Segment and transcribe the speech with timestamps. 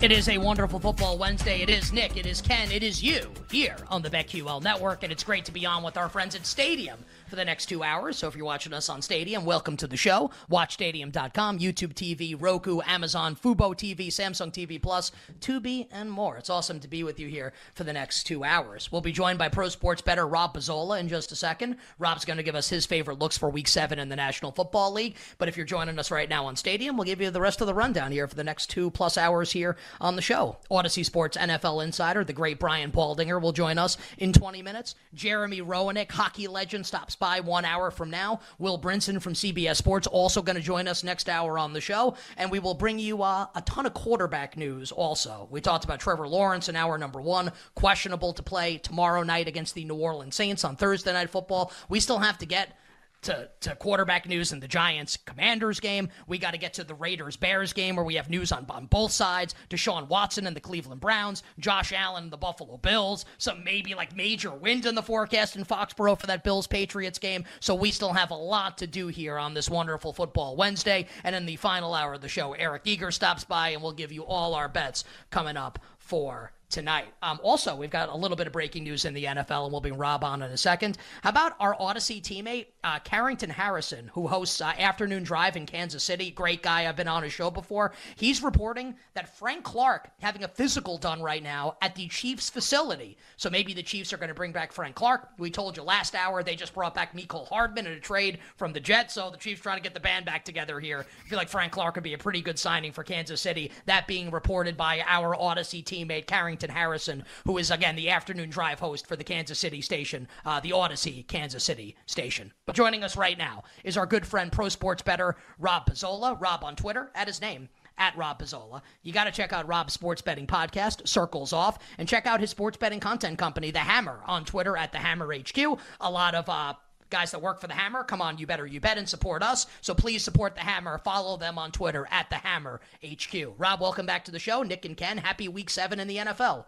[0.00, 1.62] It is a wonderful football Wednesday.
[1.62, 5.10] It is Nick, it is Ken, it is you here on the BetQL network, and
[5.10, 8.18] it's great to be on with our friends at Stadium for the next two hours.
[8.18, 10.30] So if you're watching us on Stadium, welcome to the show.
[10.50, 16.36] WatchStadium.com, YouTube TV, Roku, Amazon, Fubo TV, Samsung TV Plus, Tubi, and more.
[16.36, 18.90] It's awesome to be with you here for the next two hours.
[18.90, 21.76] We'll be joined by pro sports bettor Rob Pizzola in just a second.
[21.98, 24.92] Rob's going to give us his favorite looks for Week Seven in the National Football
[24.92, 25.16] League.
[25.38, 27.66] But if you're joining us right now on Stadium, we'll give you the rest of
[27.66, 30.58] the rundown here for the next two plus hours here on the show.
[30.70, 34.94] Audacy Sports NFL Insider, the great Brian Baldinger, will join us in 20 minutes.
[35.14, 38.40] Jeremy Roenick, hockey legend, stops by one hour from now.
[38.58, 42.16] Will Brinson from CBS Sports also going to join us next hour on the show,
[42.36, 44.92] and we will bring you uh, a ton of quarterback news.
[44.92, 49.48] Also, we talked about Trevor Lawrence in hour number one, questionable to play tomorrow night
[49.48, 51.72] against the New Orleans Saints on Thursday Night Football.
[51.88, 52.76] We still have to get
[53.24, 56.08] to, to quarterback news in the Giants Commanders game.
[56.26, 58.86] We got to get to the Raiders Bears game where we have news on, on
[58.86, 59.54] both sides.
[59.70, 64.14] Deshaun Watson and the Cleveland Browns, Josh Allen and the Buffalo Bills, some maybe like
[64.14, 67.44] major wind in the forecast in Foxborough for that Bills Patriots game.
[67.60, 71.06] So we still have a lot to do here on this wonderful football Wednesday.
[71.24, 74.12] And in the final hour of the show, Eric Eager stops by and we'll give
[74.12, 77.06] you all our bets coming up for tonight.
[77.22, 79.80] Um, also, we've got a little bit of breaking news in the NFL, and we'll
[79.80, 80.98] bring Rob on in a second.
[81.22, 86.02] How about our Audacy teammate, uh, Carrington Harrison, who hosts uh, Afternoon Drive in Kansas
[86.02, 86.30] City?
[86.30, 86.88] Great guy.
[86.88, 87.92] I've been on his show before.
[88.16, 93.16] He's reporting that Frank Clark having a physical done right now at the Chiefs facility.
[93.36, 95.28] So maybe the Chiefs are going to bring back Frank Clark.
[95.38, 98.72] We told you last hour they just brought back Mecole Hardman in a trade from
[98.72, 99.14] the Jets.
[99.14, 101.06] So the Chiefs trying to get the band back together here.
[101.24, 103.70] I feel like Frank Clark would be a pretty good signing for Kansas City.
[103.86, 108.80] That being reported by our Audacy teammate Carrington Harrison, who is again the afternoon drive
[108.80, 112.52] host for the Kansas City station, uh, the Audacy Kansas City station.
[112.66, 116.40] But joining us right now is our good friend, pro sports bettor Rob Pizzola.
[116.40, 118.82] Rob on Twitter at his name at Rob Pizzola.
[119.02, 122.50] You got to check out Rob's sports betting podcast, Circles Off, and check out his
[122.50, 125.78] sports betting content company, The Hammer, on Twitter at The Hammer HQ.
[126.00, 126.74] A lot of uh,
[127.14, 129.68] guys that work for the Hammer, come on, you better, you bet, and support us.
[129.82, 130.98] So please support the Hammer.
[130.98, 133.54] Follow them on Twitter at the Hammer HQ.
[133.56, 134.64] Rob, welcome back to the show.
[134.64, 136.64] Nick and Ken, happy week seven in the NFL.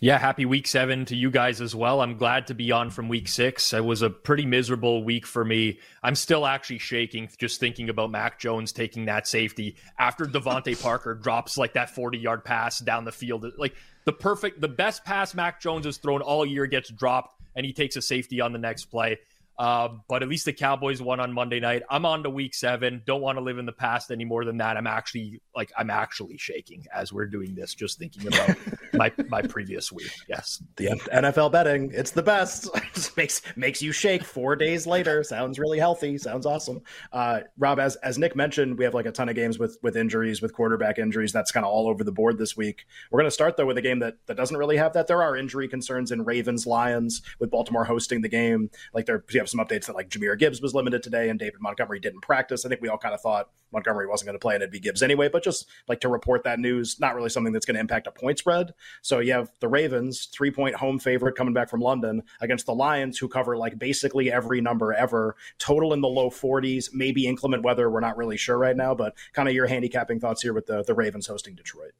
[0.00, 2.00] Yeah, happy week seven to you guys as well.
[2.00, 3.72] I'm glad to be on from week six.
[3.72, 5.78] It was a pretty miserable week for me.
[6.02, 11.14] I'm still actually shaking just thinking about Mac Jones taking that safety after DeVante Parker
[11.14, 13.46] drops like that 40 yard pass down the field.
[13.56, 17.64] Like the perfect, the best pass Mac Jones has thrown all year gets dropped and
[17.64, 19.20] he takes a safety on the next play.
[19.58, 21.82] Uh, but at least the Cowboys won on Monday night.
[21.90, 23.02] I'm on to week seven.
[23.06, 24.76] Don't want to live in the past any more than that.
[24.76, 28.56] I'm actually like I'm actually shaking as we're doing this, just thinking about
[28.94, 30.10] my my previous week.
[30.28, 32.68] Yes, the NFL betting, it's the best.
[33.16, 35.22] makes makes you shake four days later.
[35.22, 36.18] Sounds really healthy.
[36.18, 36.80] Sounds awesome.
[37.12, 39.96] Uh, Rob, as as Nick mentioned, we have like a ton of games with with
[39.96, 41.32] injuries, with quarterback injuries.
[41.32, 42.86] That's kind of all over the board this week.
[43.10, 45.06] We're going to start though with a game that that doesn't really have that.
[45.06, 48.70] There are injury concerns in Ravens Lions with Baltimore hosting the game.
[48.94, 52.00] Like there have some updates that like Jahmyr Gibbs was limited today and David Montgomery
[52.00, 52.64] didn't practice.
[52.64, 54.80] I think we all kind of thought Montgomery wasn't going to play and it'd be
[54.80, 57.80] Gibbs anyway, but just like to report that news, not really something that's going to
[57.80, 58.72] impact a point spread.
[59.02, 62.74] So you have the Ravens, three point home favorite coming back from London against the
[62.74, 67.62] Lions, who cover like basically every number ever, total in the low 40s, maybe inclement
[67.62, 67.90] weather.
[67.90, 70.82] We're not really sure right now, but kind of your handicapping thoughts here with the,
[70.84, 71.92] the Ravens hosting Detroit.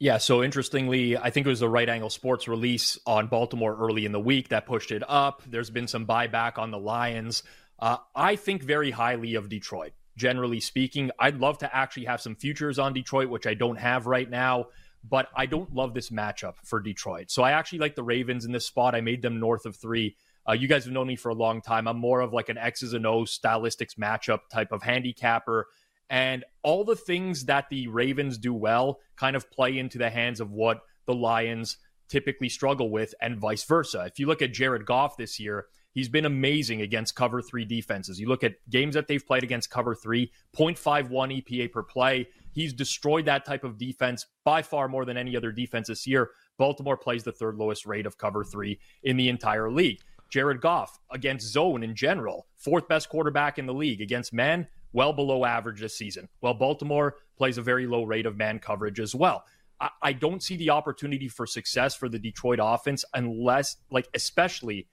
[0.00, 4.04] Yeah, so interestingly, I think it was the Right Angle Sports release on Baltimore early
[4.04, 5.42] in the week that pushed it up.
[5.44, 7.42] There's been some buyback on the Lions.
[7.80, 11.10] Uh, I think very highly of Detroit, generally speaking.
[11.18, 14.66] I'd love to actually have some futures on Detroit, which I don't have right now,
[15.02, 17.32] but I don't love this matchup for Detroit.
[17.32, 18.94] So I actually like the Ravens in this spot.
[18.94, 20.14] I made them north of three.
[20.48, 21.88] Uh, you guys have known me for a long time.
[21.88, 25.66] I'm more of like an X's and O's stylistics matchup type of handicapper.
[26.10, 30.40] And all the things that the Ravens do well kind of play into the hands
[30.40, 31.76] of what the Lions
[32.08, 34.04] typically struggle with, and vice versa.
[34.06, 35.66] If you look at Jared Goff this year,
[35.98, 38.20] He's been amazing against cover three defenses.
[38.20, 42.28] You look at games that they've played against cover three, 0.51 EPA per play.
[42.52, 46.30] He's destroyed that type of defense by far more than any other defense this year.
[46.56, 49.98] Baltimore plays the third lowest rate of cover three in the entire league.
[50.30, 55.12] Jared Goff against zone in general, fourth best quarterback in the league against man, well
[55.12, 56.28] below average this season.
[56.40, 59.44] Well, Baltimore plays a very low rate of man coverage as well.
[59.80, 64.88] I, I don't see the opportunity for success for the Detroit offense unless, like, especially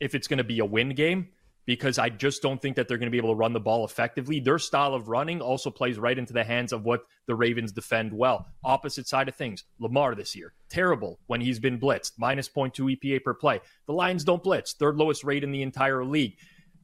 [0.00, 1.28] if it's going to be a win game
[1.66, 3.84] because I just don't think that they're going to be able to run the ball
[3.84, 4.40] effectively.
[4.40, 8.12] Their style of running also plays right into the hands of what the Ravens defend
[8.12, 8.46] well.
[8.64, 13.22] Opposite side of things, Lamar this year, terrible when he's been blitzed, minus 0.2 EPA
[13.22, 13.60] per play.
[13.86, 16.36] The Lions don't blitz, third lowest rate in the entire league.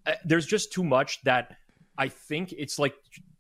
[0.06, 1.56] Uh, there's just too much that
[2.00, 2.94] I think it's like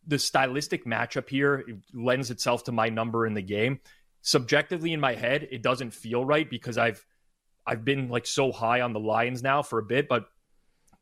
[0.06, 1.64] the stylistic matchup here
[1.94, 3.80] lends itself to my number in the game.
[4.20, 7.04] Subjectively in my head, it doesn't feel right because I've
[7.66, 10.26] I've been like so high on the Lions now for a bit, but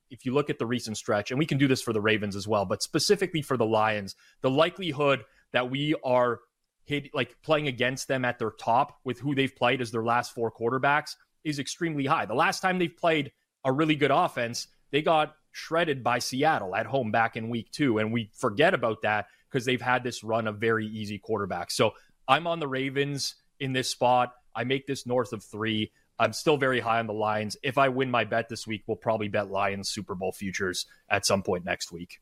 [0.08, 2.37] if you look at the recent stretch, and we can do this for the Ravens
[2.37, 6.38] as well, but specifically for the Lions, the likelihood that we are
[6.84, 10.32] hit like playing against them at their top with who they've played as their last
[10.32, 12.25] four quarterbacks is extremely high.
[12.25, 13.32] The last time they've played
[13.64, 17.99] a really good offense, they got shredded by Seattle at home back in week two.
[17.99, 21.72] And we forget about that because they've had this run of very easy quarterbacks.
[21.72, 21.93] So
[22.26, 24.32] I'm on the Ravens in this spot.
[24.55, 25.90] I make this north of three.
[26.19, 27.56] I'm still very high on the Lions.
[27.62, 31.26] If I win my bet this week, we'll probably bet Lions Super Bowl futures at
[31.26, 32.20] some point next week.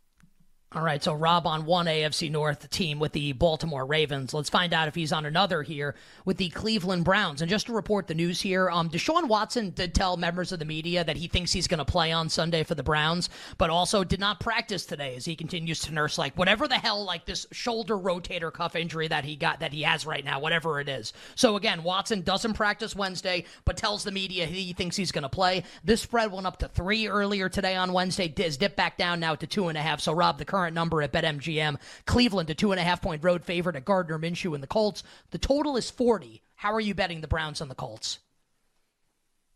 [0.72, 4.34] All right, so Rob on one AFC North team with the Baltimore Ravens.
[4.34, 7.40] Let's find out if he's on another here with the Cleveland Browns.
[7.40, 10.64] And just to report the news here, um, Deshaun Watson did tell members of the
[10.64, 14.02] media that he thinks he's going to play on Sunday for the Browns, but also
[14.02, 17.46] did not practice today as he continues to nurse like whatever the hell like this
[17.52, 21.12] shoulder rotator cuff injury that he got that he has right now, whatever it is.
[21.36, 25.28] So again, Watson doesn't practice Wednesday, but tells the media he thinks he's going to
[25.28, 25.62] play.
[25.84, 28.34] This spread went up to three earlier today on Wednesday.
[28.36, 30.00] Is dipped back down now to two and a half.
[30.00, 31.76] So Rob, the current number at BetMGM.
[32.06, 35.02] Cleveland, a two and a half point road favorite at Gardner Minshew and the Colts.
[35.32, 36.42] The total is 40.
[36.54, 38.20] How are you betting the Browns and the Colts?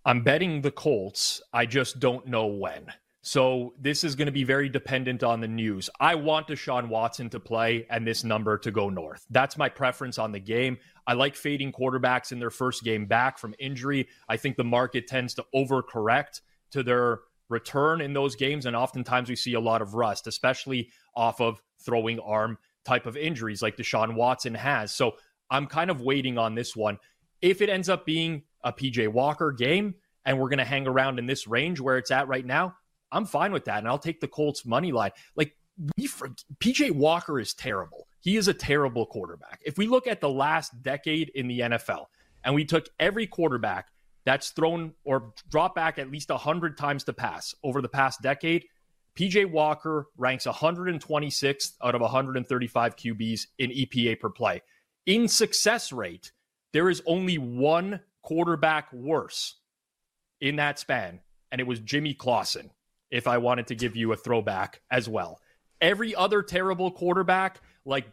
[0.04, 1.40] I'm betting the Colts.
[1.54, 2.92] I just don't know when.
[3.22, 5.88] So this is going to be very dependent on the news.
[5.98, 9.24] I want Deshaun Watson to play and this number to go north.
[9.30, 10.76] That's my preference on the game.
[11.06, 14.06] I like fading quarterbacks in their first game back from injury.
[14.28, 16.42] I think the market tends to overcorrect
[16.72, 17.20] to their
[17.50, 18.64] return in those games.
[18.64, 23.16] And oftentimes we see a lot of rust, especially off of throwing arm type of
[23.16, 24.92] injuries like Deshaun Watson has.
[24.94, 25.16] So
[25.50, 26.98] I'm kind of waiting on this one.
[27.42, 29.94] If it ends up being a PJ Walker game
[30.24, 32.74] and we're going to hang around in this range where it's at right now,
[33.12, 33.78] I'm fine with that.
[33.78, 35.10] And I'll take the Colts money line.
[35.34, 35.56] Like
[35.96, 36.08] we,
[36.60, 38.06] PJ Walker is terrible.
[38.20, 39.60] He is a terrible quarterback.
[39.64, 42.06] If we look at the last decade in the NFL
[42.44, 43.88] and we took every quarterback
[44.24, 48.64] that's thrown or dropped back at least 100 times to pass over the past decade.
[49.16, 54.62] PJ Walker ranks 126th out of 135 QBs in EPA per play.
[55.06, 56.32] In success rate,
[56.72, 59.56] there is only one quarterback worse
[60.40, 61.20] in that span,
[61.50, 62.70] and it was Jimmy Clausen,
[63.10, 65.40] if I wanted to give you a throwback as well.
[65.80, 68.06] Every other terrible quarterback, like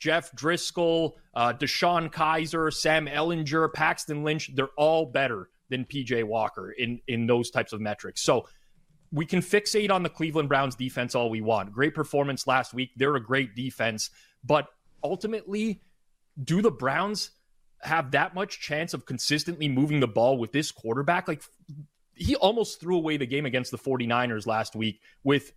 [0.00, 6.72] Jeff Driskel, uh, DeShone Kizer, Sam Ehlinger, Paxton Lynch, they're all better than PJ Walker
[6.72, 8.22] in, in those types of metrics.
[8.22, 8.46] So
[9.12, 11.72] we can fixate on the Cleveland Browns defense all we want.
[11.72, 12.90] Great performance last week.
[12.96, 14.10] They're a great defense.
[14.42, 14.68] But
[15.04, 15.82] ultimately,
[16.42, 17.30] do the Browns
[17.82, 21.28] have that much chance of consistently moving the ball with this quarterback?
[21.28, 21.42] Like,
[22.14, 25.52] he almost threw away the game against the 49ers last week with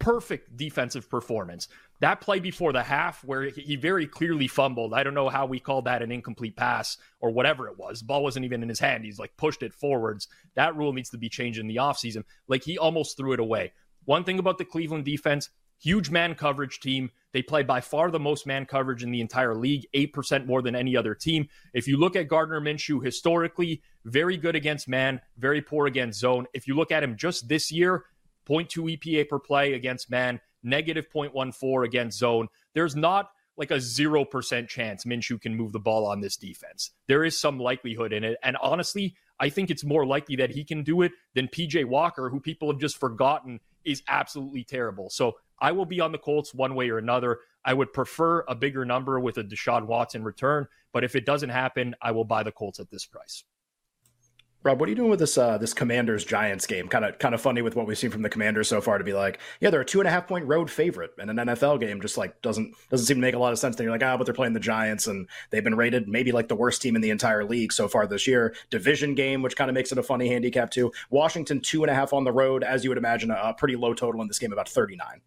[0.00, 1.68] perfect defensive performance.
[2.00, 4.94] That play before the half, where he very clearly fumbled.
[4.94, 8.02] I don't know how we called that an incomplete pass or whatever it was.
[8.02, 9.04] Ball wasn't even in his hand.
[9.04, 10.26] He's like pushed it forwards.
[10.54, 12.24] That rule needs to be changed in the offseason.
[12.48, 13.72] Like he almost threw it away.
[14.06, 17.10] One thing about the Cleveland defense, huge man coverage team.
[17.32, 20.74] They play by far the most man coverage in the entire league, 8% more than
[20.74, 21.48] any other team.
[21.74, 26.46] If you look at Gardner Minshew historically, very good against man, very poor against zone.
[26.54, 28.04] If you look at him just this year,
[28.50, 32.48] 0.2 EPA per play against man, negative 0.14 against zone.
[32.74, 36.92] There's not like a 0% chance Minshew can move the ball on this defense.
[37.08, 38.38] There is some likelihood in it.
[38.42, 42.30] And honestly, I think it's more likely that he can do it than PJ Walker,
[42.30, 45.10] who people have just forgotten is absolutely terrible.
[45.10, 47.40] So I will be on the Colts one way or another.
[47.64, 51.50] I would prefer a bigger number with a Deshaun Watson return, but if it doesn't
[51.50, 53.44] happen, I will buy the Colts at this price.
[54.62, 56.86] Rob, what are you doing with this uh, this Commanders Giants game?
[56.86, 59.04] Kind of kind of funny with what we've seen from the Commanders so far to
[59.04, 61.80] be like, yeah, they're a two and a half point road favorite in an NFL
[61.80, 61.98] game.
[62.02, 63.76] Just like doesn't doesn't seem to make a lot of sense.
[63.76, 66.30] Then you're like, ah, oh, but they're playing the Giants and they've been rated maybe
[66.30, 68.54] like the worst team in the entire league so far this year.
[68.68, 70.92] Division game, which kind of makes it a funny handicap too.
[71.08, 73.76] Washington two and a half on the road, as you would imagine, a, a pretty
[73.76, 75.22] low total in this game, about thirty nine.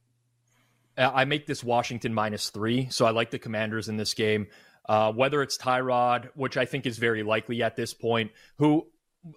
[0.95, 4.45] Uh, I make this Washington minus three, so I like the Commanders in this game.
[4.87, 8.85] Uh, whether it's Tyrod, which I think is very likely at this point, who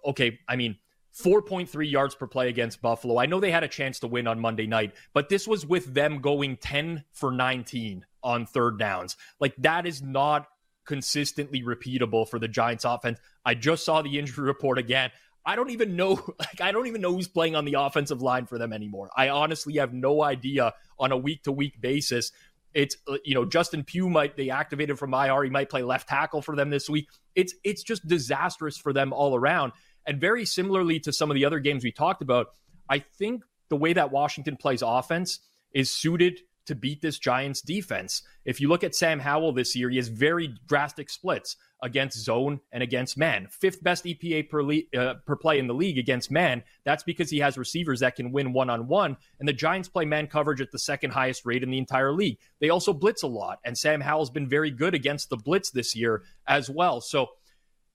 [0.05, 0.77] okay, I mean,
[1.17, 3.19] 4.3 yards per play against Buffalo.
[3.19, 5.95] I know they had a chance to win on Monday night, but this was with
[5.95, 9.17] them going 10 for 19 on third downs.
[9.41, 10.47] Like that is not
[10.85, 13.19] consistently repeatable for the Giants offense.
[13.45, 15.11] I just saw the injury report again.
[15.45, 18.47] I don't even know like I don't even know who's playing on the offensive line
[18.47, 19.11] for them anymore.
[19.17, 22.33] I honestly have no idea on a week to week basis.
[22.77, 25.45] It's uh, you know Justin Pugh might they activated from IR.
[25.45, 27.09] He might play left tackle for them this week.
[27.35, 29.73] It's it's just disastrous for them all around.
[30.07, 32.49] And very similarly to some of the other games we talked about,
[32.89, 35.41] I think the way that Washington plays offense
[35.73, 38.23] is suited to beat this Giants defense.
[38.45, 42.61] If you look at Sam Howell this year, he has very drastic splits against zone
[42.73, 43.49] and against man.
[43.51, 46.63] Fifth best EPA per, le- uh, per play in the league against man.
[46.85, 49.17] That's because he has receivers that can win one on one.
[49.39, 52.39] And the Giants play man coverage at the second highest rate in the entire league.
[52.61, 53.59] They also blitz a lot.
[53.65, 57.01] And Sam Howell's been very good against the blitz this year as well.
[57.01, 57.29] So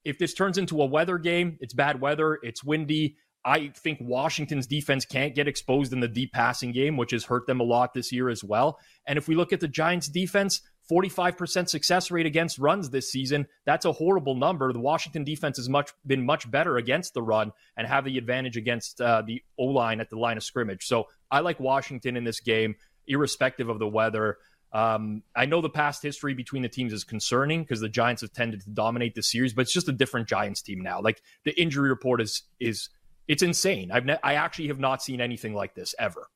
[0.03, 3.17] if this turns into a weather game, it's bad weather, it's windy.
[3.43, 7.47] I think Washington's defense can't get exposed in the deep passing game, which has hurt
[7.47, 8.79] them a lot this year as well.
[9.07, 13.47] And if we look at the Giants defense, 45% success rate against runs this season.
[13.65, 14.73] That's a horrible number.
[14.73, 18.57] The Washington defense has much been much better against the run and have the advantage
[18.57, 20.85] against uh, the O line at the line of scrimmage.
[20.85, 22.75] So I like Washington in this game,
[23.07, 24.37] irrespective of the weather.
[24.73, 28.31] Um, I know the past history between the teams is concerning because the Giants have
[28.33, 31.01] tended to dominate the series, but it's just a different Giants team now.
[31.01, 32.89] Like the injury report is is
[33.27, 33.91] it's insane.
[33.91, 36.27] I've ne- I actually have not seen anything like this ever.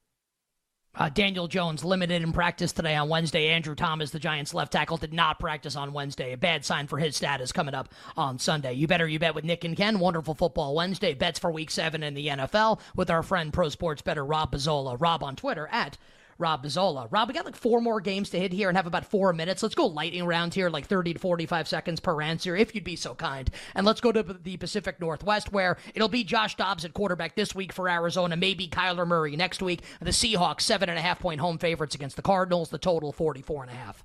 [0.98, 3.50] Uh, Daniel Jones limited in practice today on Wednesday.
[3.50, 6.32] Andrew Thomas, the Giants' left tackle, did not practice on Wednesday.
[6.32, 8.74] A bad sign for his status coming up on Sunday.
[8.74, 10.00] You better you bet with Nick and Ken.
[10.00, 11.14] Wonderful football Wednesday.
[11.14, 14.96] Bets for Week Seven in the NFL with our friend Pro Sports Bettor Rob Pizzola.
[14.98, 15.98] Rob on Twitter at
[16.38, 17.08] Rob Pizzola.
[17.10, 19.64] Rob, we got like four more games to hit here and have about four minutes.
[19.64, 22.98] Let's go lightning round here, like 30 to 45 seconds per answer, if you'd be
[22.98, 23.50] so kind.
[23.74, 27.56] And let's go to the Pacific Northwest, where it'll be Josh Dobbs at quarterback this
[27.56, 29.82] week for Arizona, maybe Kyler Murray next week.
[30.02, 33.64] The Seahawks, seven and a half point home favorites against the Cardinals, the total 44
[33.64, 34.04] and a half.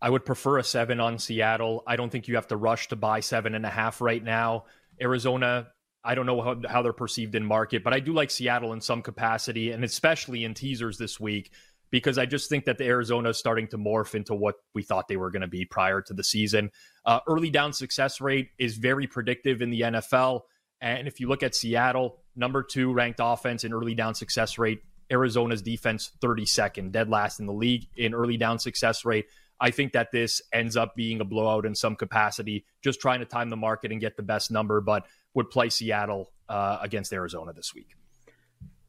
[0.00, 1.82] I would prefer a seven on Seattle.
[1.86, 4.64] I don't think you have to rush to buy seven and a half right now.
[5.00, 5.68] Arizona
[6.02, 8.80] I don't know how, how they're perceived in market, but I do like Seattle in
[8.80, 11.50] some capacity, and especially in teasers this week,
[11.90, 15.08] because I just think that the Arizona is starting to morph into what we thought
[15.08, 16.70] they were going to be prior to the season.
[17.04, 20.42] Uh, early down success rate is very predictive in the NFL.
[20.80, 24.82] And if you look at Seattle, number two ranked offense in early down success rate,
[25.10, 29.26] Arizona's defense 32nd, dead last in the league in early down success rate.
[29.62, 33.26] I think that this ends up being a blowout in some capacity, just trying to
[33.26, 34.80] time the market and get the best number.
[34.80, 37.94] But would play Seattle uh, against Arizona this week.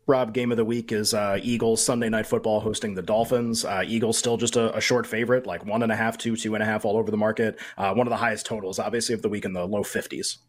[0.08, 3.64] Rob, game of the week is uh, Eagles Sunday Night Football hosting the Dolphins.
[3.64, 6.56] Uh, Eagles still just a, a, short favorite, like one and a half, two, two
[6.56, 7.60] and a half, all over the market.
[7.78, 10.40] Uh, one of the highest totals, obviously, of the week in the low fifties.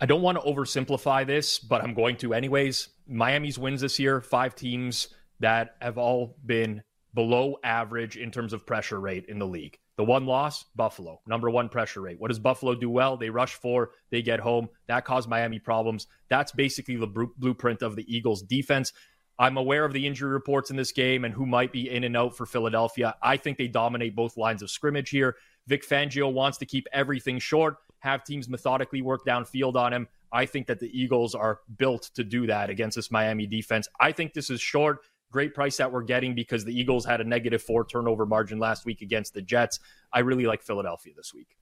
[0.00, 2.88] I don't want to oversimplify this, but I'm going to anyways.
[3.08, 5.08] Miami's wins this year, five teams
[5.40, 6.82] that have all been
[7.14, 9.78] below average in terms of pressure rate in the league.
[9.96, 12.18] The one loss, Buffalo, number one pressure rate.
[12.18, 13.16] What does Buffalo do well?
[13.16, 14.68] They rush four, they get home.
[14.88, 16.06] That caused Miami problems.
[16.28, 18.92] That's basically the blueprint of the Eagles' defense.
[19.38, 22.16] I'm aware of the injury reports in this game and who might be in and
[22.16, 23.16] out for Philadelphia.
[23.22, 25.36] I think they dominate both lines of scrimmage here.
[25.66, 30.08] Vic Fangio wants to keep everything short, have teams methodically work downfield on him.
[30.32, 33.88] I think that the Eagles are built to do that against this Miami defense.
[34.00, 35.00] I think this is short
[35.32, 38.84] great price that we're getting because the Eagles had a negative four turnover margin last
[38.84, 39.80] week against the Jets.
[40.12, 41.56] I really like Philadelphia this week.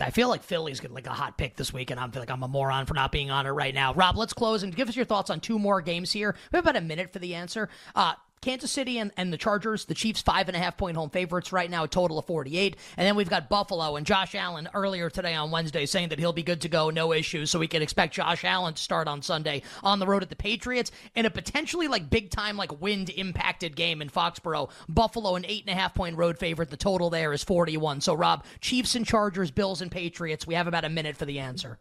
[0.00, 2.30] I feel like Philly's getting like a hot pick this week, and I feel like
[2.30, 3.94] I'm a moron for not being on it right now.
[3.94, 6.34] Rob, let's close and give us your thoughts on two more games here.
[6.52, 7.68] We have about a minute for the answer.
[7.94, 11.10] Uh, Kansas City and, and the Chargers, the Chiefs five and a half point home
[11.10, 12.76] favorites right now, a total of 48.
[12.96, 16.32] And then we've got Buffalo and Josh Allen earlier today on Wednesday saying that he'll
[16.32, 17.50] be good to go, no issues.
[17.50, 20.36] So we can expect Josh Allen to start on Sunday on the road at the
[20.36, 24.70] Patriots in a potentially like big time, like wind impacted game in Foxborough.
[24.88, 26.70] Buffalo, an eight and a half point road favorite.
[26.70, 28.00] The total there is 41.
[28.00, 30.46] So, Rob, Chiefs and Chargers, Bills and Patriots.
[30.46, 31.78] We have about a minute for the answer.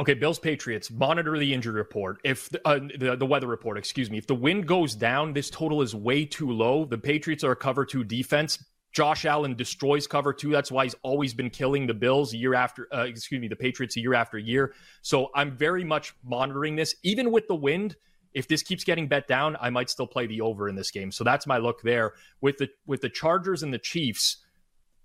[0.00, 2.18] Okay, Bills Patriots monitor the injury report.
[2.24, 5.50] If the, uh, the, the weather report, excuse me, if the wind goes down, this
[5.50, 6.84] total is way too low.
[6.84, 8.64] The Patriots are a cover two defense.
[8.92, 10.50] Josh Allen destroys cover two.
[10.50, 13.96] That's why he's always been killing the Bills year after, uh, excuse me, the Patriots
[13.96, 14.74] year after year.
[15.02, 16.96] So I'm very much monitoring this.
[17.04, 17.94] Even with the wind,
[18.32, 21.12] if this keeps getting bet down, I might still play the over in this game.
[21.12, 22.14] So that's my look there.
[22.40, 24.38] With the with the Chargers and the Chiefs,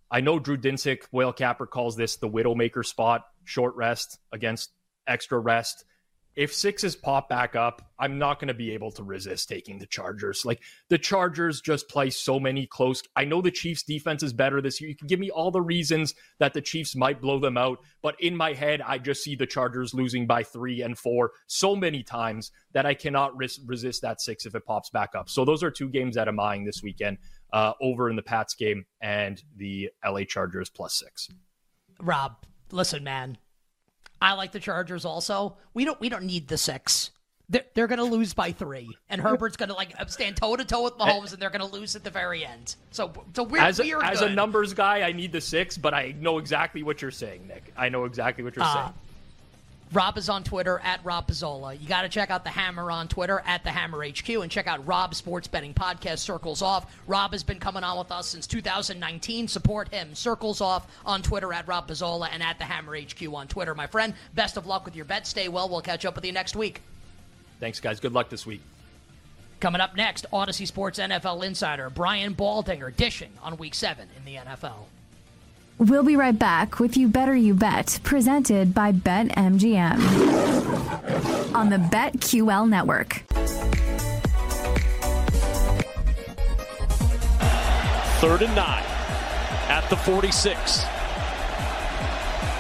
[0.10, 4.72] I know Drew Dinsick, Whale Capper calls this the Widowmaker spot, short rest against
[5.10, 5.84] extra rest
[6.40, 9.86] if sixes pop back up, I'm not going to be able to resist taking the
[9.86, 10.46] Chargers.
[10.46, 13.04] Like the Chargers just play so many close.
[13.18, 14.90] I know the Chiefs defense is better this year.
[14.90, 18.16] You can give me all the reasons that the Chiefs might blow them out, but
[18.22, 22.04] in my head, I just see the Chargers losing by three and four so many
[22.04, 25.30] times that I cannot res- resist that six if it pops back up.
[25.30, 27.18] So those are two games that I'm eyeing this weekend
[27.52, 31.28] uh, over in the Pats game and the LA Chargers plus six.
[32.00, 33.38] Rob, listen, man
[34.22, 35.58] I like the Chargers also.
[35.74, 37.12] We don't we don't need the six.
[37.52, 40.64] They're, they're going to lose by three, and Herbert's going to like stand toe to
[40.64, 42.76] toe with Mahomes, and they're going to lose at the very end.
[42.92, 44.32] So, so we're as a, we're as good.
[44.32, 47.74] a numbers guy, I need the six, but I know exactly what you're saying, Nick.
[47.76, 48.94] I know exactly what you're uh, saying.
[49.92, 51.80] Rob is on Twitter at Rob Pizzola.
[51.80, 54.68] You got to check out the Hammer on Twitter at the Hammer HQ and check
[54.68, 56.96] out Rob's sports betting podcast, Circles Off.
[57.08, 59.48] Rob has been coming on with us since 2019.
[59.48, 60.14] Support him.
[60.14, 63.74] Circles Off on Twitter at Rob Pizzola and at the Hammer HQ on Twitter.
[63.74, 65.26] My friend, best of luck with your bet.
[65.26, 65.68] Stay well.
[65.68, 66.82] We'll catch up with you next week.
[67.60, 68.00] Thanks, guys.
[68.00, 68.62] Good luck this week.
[69.60, 74.36] Coming up next, Audacy Sports NFL insider Brian Baldinger dishing on Week Seven in the
[74.36, 74.86] NFL.
[75.80, 79.96] We'll be right back with You Better You Bet, presented by BetMGM
[81.56, 83.24] on the BetQL network.
[88.20, 88.84] Third and nine
[89.70, 90.84] at the 46.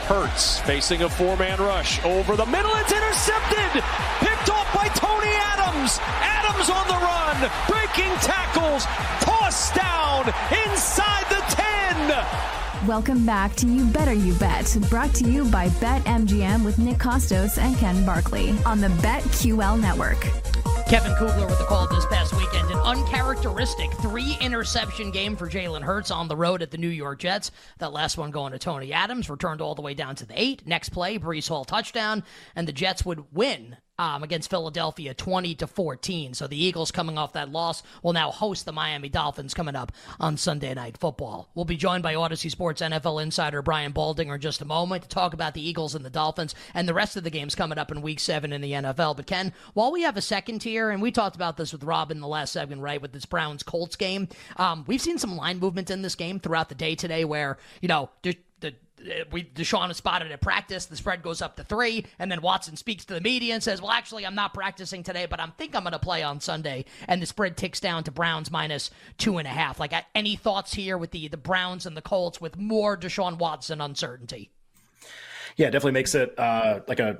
[0.08, 2.72] Hurts facing a four man rush over the middle.
[2.76, 3.84] It's intercepted.
[4.22, 6.00] Picked off by Tony Adams.
[6.22, 7.52] Adams on the run.
[7.68, 8.86] Breaking tackles.
[9.20, 10.34] Tossed down
[10.66, 12.69] inside the 10.
[12.88, 17.58] Welcome back to You Better You Bet, brought to you by BetMGM with Nick Kostos
[17.58, 20.22] and Ken Barkley on the BetQL network.
[20.88, 22.72] Kevin Kugler with the call this past weekend.
[22.72, 27.20] An uncharacteristic three interception game for Jalen Hurts on the road at the New York
[27.20, 27.52] Jets.
[27.80, 30.66] That last one going to Tony Adams, returned all the way down to the eight.
[30.66, 32.24] Next play, Breece Hall touchdown,
[32.56, 36.34] and the Jets would win um, against Philadelphia 20 to 14.
[36.34, 39.92] So the Eagles coming off that loss will now host the Miami Dolphins coming up
[40.20, 41.50] on Sunday Night Football.
[41.54, 45.10] We'll be joined by Audacy Sports NFL insider Brian Baldinger in just a moment to
[45.10, 47.92] talk about the Eagles and the Dolphins and the rest of the games coming up
[47.92, 49.18] in week seven in the NFL.
[49.18, 52.10] But Ken, while we have a second tier, and we talked about this with Rob
[52.10, 55.60] in the last segment, right, with this Browns Colts game, um, we've seen some line
[55.60, 58.32] movement in this game throughout the day today where, you know, uh,
[59.32, 60.86] we Deshaun has spotted at practice.
[60.86, 63.82] The spread goes up to three, and then Watson speaks to the media and says,
[63.82, 66.86] "Well, actually, I'm not practicing today, but I think I'm going to play on Sunday."
[67.08, 69.80] And the spread ticks down to Browns minus two and a half.
[69.80, 73.82] Like, any thoughts here with the the Browns and the Colts with more Deshaun Watson
[73.82, 74.52] uncertainty?
[75.56, 77.18] Yeah, definitely makes it uh, like a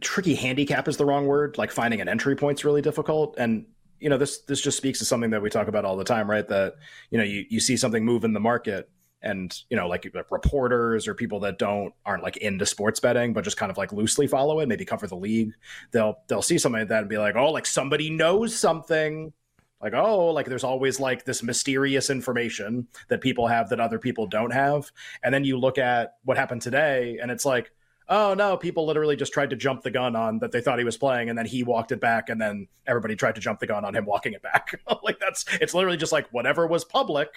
[0.00, 1.58] tricky handicap is the wrong word.
[1.58, 3.66] Like finding an entry point's really difficult, and
[4.00, 6.30] you know this this just speaks to something that we talk about all the time,
[6.30, 6.46] right?
[6.46, 6.74] That
[7.10, 8.88] you know you you see something move in the market
[9.24, 13.42] and you know like, reporters or people that don't aren't like into sports betting but
[13.42, 15.52] just kind of like loosely follow it maybe cover the league
[15.90, 19.32] they'll they'll see something like that and be like oh like somebody knows something.
[19.80, 24.26] Like oh like there's always like this mysterious information that people have that other people
[24.26, 24.90] don't have.
[25.22, 27.70] And then you look at what happened today and it's like
[28.08, 30.84] oh no people literally just tried to jump the gun on that they thought he
[30.84, 33.66] was playing and then he walked it back and then everybody tried to jump the
[33.66, 34.80] gun on him walking it back.
[35.02, 37.28] Like that's it's literally just like whatever was public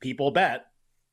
[0.00, 0.66] people bet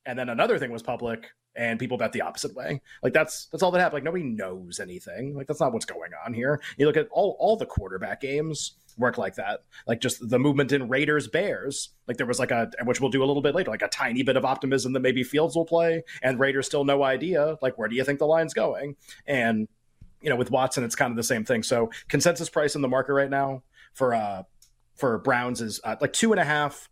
[0.05, 2.81] and then another thing was public and people bet the opposite way.
[3.01, 3.95] Like that's that's all that happened.
[3.95, 5.35] Like nobody knows anything.
[5.35, 6.61] Like that's not what's going on here.
[6.77, 9.63] You look at all all the quarterback games work like that.
[9.87, 13.23] Like just the movement in raiders bears like there was like a which we'll do
[13.23, 16.03] a little bit later like a tiny bit of optimism that maybe fields will play
[16.21, 18.95] and raiders still no idea like where do you think the line's going?
[19.25, 19.67] And
[20.21, 21.63] you know with watson it's kind of the same thing.
[21.63, 23.63] So consensus price in the market right now
[23.93, 24.43] for uh
[24.95, 26.89] for browns is uh, like two and a half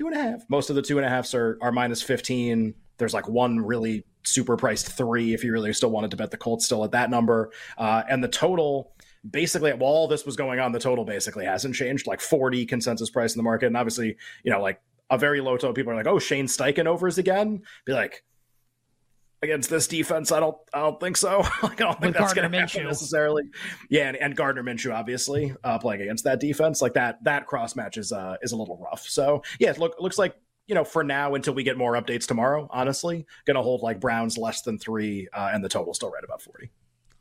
[0.00, 0.48] two and a half.
[0.48, 2.74] Most of the two and a halfs are, are minus 15.
[2.96, 6.38] There's like one really super priced three if you really still wanted to bet the
[6.38, 7.52] Colts still at that number.
[7.76, 8.94] Uh, and the total,
[9.30, 12.06] basically, while all this was going on, the total basically hasn't changed.
[12.06, 13.66] Like 40 consensus price in the market.
[13.66, 16.86] And obviously, you know, like a very low total, people are like, oh, Shane Steichen
[16.86, 17.60] overs again.
[17.84, 18.24] Be like,
[19.42, 21.38] against this defense, I don't, I don't think so.
[21.62, 23.44] like, I don't think With that's going to happen necessarily.
[23.88, 27.76] Yeah, and, and Gardner Minshew obviously uh, playing against that defense, like that, that cross
[27.76, 29.06] match is uh, is a little rough.
[29.06, 32.68] So yeah, look, looks like you know for now until we get more updates tomorrow.
[32.70, 36.24] Honestly, going to hold like Browns less than three, uh, and the total still right
[36.24, 36.70] about forty.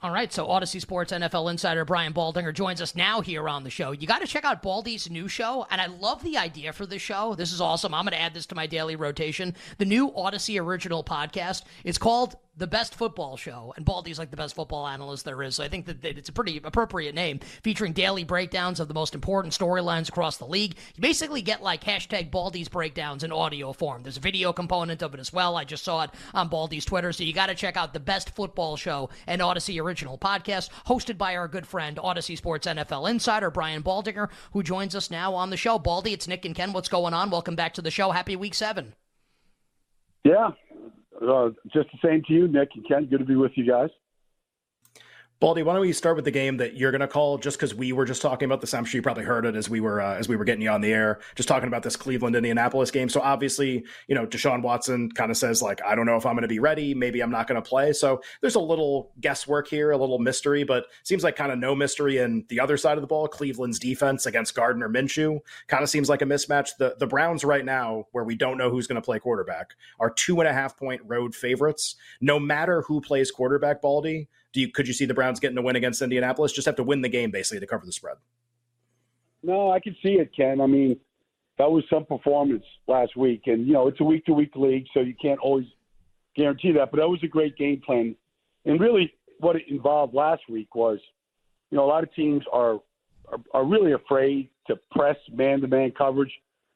[0.02, 3.70] All right, so Audacy Sports NFL insider Brian Baldinger joins us now here on the
[3.70, 3.92] show.
[3.92, 7.02] You got to check out Baldy's new show, and I love the idea for this
[7.02, 7.36] show.
[7.36, 7.94] This is awesome.
[7.94, 9.54] I'm going to add this to my daily rotation.
[9.78, 11.64] The new Audacy original podcast.
[11.84, 15.56] It's called the best football show, and Baldy's like the best football analyst there is.
[15.56, 19.15] So I think that it's a pretty appropriate name, featuring daily breakdowns of the most
[19.15, 20.76] important storylines across the league.
[20.95, 24.04] You basically get like hashtag Baldy's breakdowns in audio form.
[24.04, 25.56] There's a video component of it as well.
[25.56, 28.36] I just saw it on Baldy's Twitter, so you got to check out the best
[28.36, 33.50] football show and Audacy original podcast, hosted by our good friend Audacy Sports NFL insider
[33.50, 35.80] Brian Baldinger, who joins us now on the show.
[35.80, 36.74] Baldy, it's Nick and Ken.
[36.74, 37.30] What's going on?
[37.30, 38.12] Welcome back to the show.
[38.12, 38.93] Happy Week Seven.
[40.26, 40.52] Yeah,
[41.21, 43.05] uh, just the same to you, Nick and Ken.
[43.05, 43.89] Good to be with you guys.
[45.39, 47.38] Baldy, why don't we start with the game that you're going to call?
[47.38, 49.69] Just because we were just talking about this, I'm sure you probably heard it as
[49.69, 51.95] we were uh, as we were getting you on the air, just talking about this
[51.95, 53.08] Cleveland Indianapolis game.
[53.08, 56.34] So obviously, you know, Deshaun Watson kind of says like, I don't know if I'm
[56.34, 56.93] going to be ready.
[56.93, 57.93] Maybe I'm not going to play.
[57.93, 61.73] So there's a little guesswork here, a little mystery, but seems like kind of no
[61.73, 63.30] mystery in the other side of the ball.
[63.30, 66.71] Cleveland's defense against Gardner Minshew kind of seems like a mismatch.
[66.78, 69.69] The the Browns right now, where we don't know who's going to play quarterback,
[70.02, 71.95] are two and a half point road favorites.
[72.19, 75.62] No matter who plays quarterback, Baldy do you could you see the Browns getting a
[75.62, 76.52] win against Indianapolis?
[76.52, 78.18] Just have to win the game basically to cover the spread.
[79.44, 80.60] No, I can see it, Ken.
[80.60, 81.00] I mean,
[81.58, 84.86] that was some performance last week, and you know it's a week to week league,
[84.94, 85.66] so you can't always
[86.36, 86.92] guarantee that.
[86.92, 88.16] But that was a great game plan,
[88.66, 91.00] and really what it involved last week was,
[91.72, 92.80] you know, a lot of teams are
[93.32, 96.32] are, are really afraid to press man to man coverage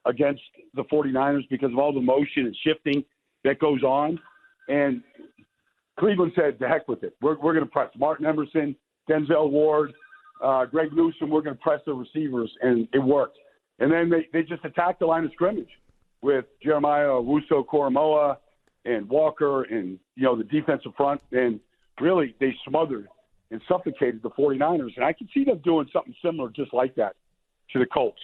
[0.05, 0.41] against
[0.73, 3.03] the 49ers because of all the motion and shifting
[3.43, 4.19] that goes on.
[4.67, 5.01] And
[5.99, 7.15] Cleveland said, to heck with it.
[7.21, 8.75] We're we're going to press Martin Emerson,
[9.09, 9.93] Denzel Ward,
[10.43, 11.29] uh, Greg Newsome.
[11.29, 13.37] We're going to press the receivers, and it worked.
[13.79, 15.69] And then they they just attacked the line of scrimmage
[16.21, 18.37] with Jeremiah Owusu Koramoah
[18.85, 21.59] and Walker, and you know the defensive front, and
[22.01, 23.07] really they smothered
[23.51, 24.95] and suffocated the 49ers.
[24.95, 27.15] And I can see them doing something similar, just like that,
[27.71, 28.19] to the Colts.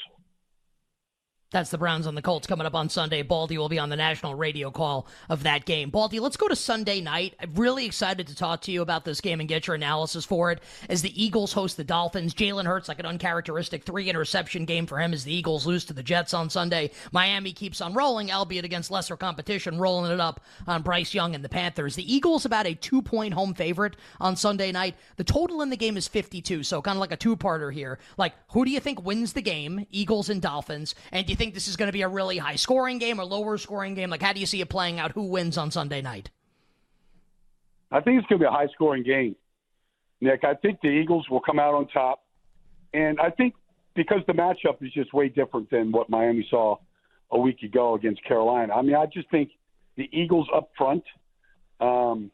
[1.51, 3.23] That's the Browns and the Colts coming up on Sunday.
[3.23, 5.89] Baldy will be on the national radio call of that game.
[5.89, 7.33] Baldy, let's go to Sunday night.
[7.39, 10.51] I'm really excited to talk to you about this game and get your analysis for
[10.51, 10.61] it.
[10.89, 14.99] As the Eagles host the Dolphins, Jalen Hurts, like an uncharacteristic three interception game for
[14.99, 16.91] him as the Eagles lose to the Jets on Sunday.
[17.11, 21.43] Miami keeps on rolling, albeit against lesser competition, rolling it up on Bryce Young and
[21.43, 21.95] the Panthers.
[21.95, 24.93] The Eagles about a two point home favorite on Sunday night.
[25.15, 27.97] The total in the game is 52, so kind of like a two parter here.
[28.17, 30.93] Like, who do you think wins the game, Eagles and Dolphins?
[31.11, 33.23] And do you think this is going to be a really high scoring game or
[33.23, 34.09] lower scoring game?
[34.09, 35.13] Like, how do you see it playing out?
[35.13, 36.29] Who wins on Sunday night?
[37.91, 39.35] I think it's going to be a high scoring game,
[40.21, 40.43] Nick.
[40.43, 42.23] I think the Eagles will come out on top.
[42.93, 43.55] And I think
[43.95, 46.75] because the matchup is just way different than what Miami saw
[47.31, 48.73] a week ago against Carolina.
[48.73, 49.51] I mean, I just think
[49.95, 51.03] the Eagles up front,
[51.79, 52.31] um,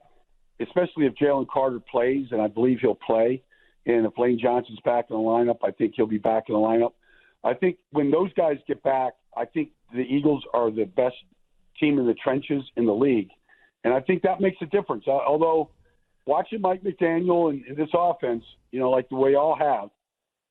[0.59, 3.43] especially if Jalen Carter plays, and I believe he'll play,
[3.85, 6.59] and if Lane Johnson's back in the lineup, I think he'll be back in the
[6.59, 6.93] lineup.
[7.45, 11.15] I think when those guys get back, I think the Eagles are the best
[11.79, 13.29] team in the trenches in the league,
[13.83, 15.05] and I think that makes a difference.
[15.07, 15.69] Uh, although
[16.25, 19.89] watching Mike McDaniel and, and this offense, you know, like the way all have,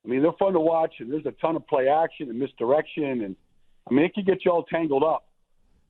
[0.04, 3.22] I mean, they're fun to watch, and there's a ton of play action and misdirection,
[3.22, 3.36] and
[3.90, 5.26] I mean, it can get you all tangled up.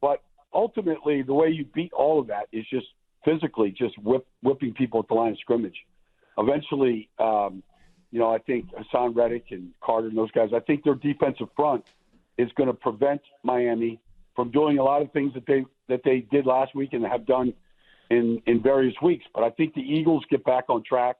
[0.00, 0.22] But
[0.54, 2.86] ultimately, the way you beat all of that is just
[3.24, 5.76] physically just whip, whipping people at the line of scrimmage.
[6.38, 7.62] Eventually, um,
[8.14, 11.48] you know, I think Haason Reddick and Carter and those guys, I think their defensive
[11.56, 11.84] front
[12.38, 14.00] is going to prevent Miami
[14.36, 17.26] from doing a lot of things that they that they did last week and have
[17.26, 17.52] done
[18.10, 19.24] in in various weeks.
[19.34, 21.16] But I think the Eagles get back on track.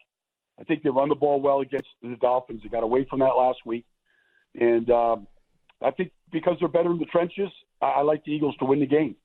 [0.61, 2.61] I think they run the ball well against the Dolphins.
[2.63, 3.87] They got away from that last week,
[4.55, 5.27] and um,
[5.83, 7.51] I think because they're better in the trenches,
[7.83, 9.17] I, I like the Eagles to win the game.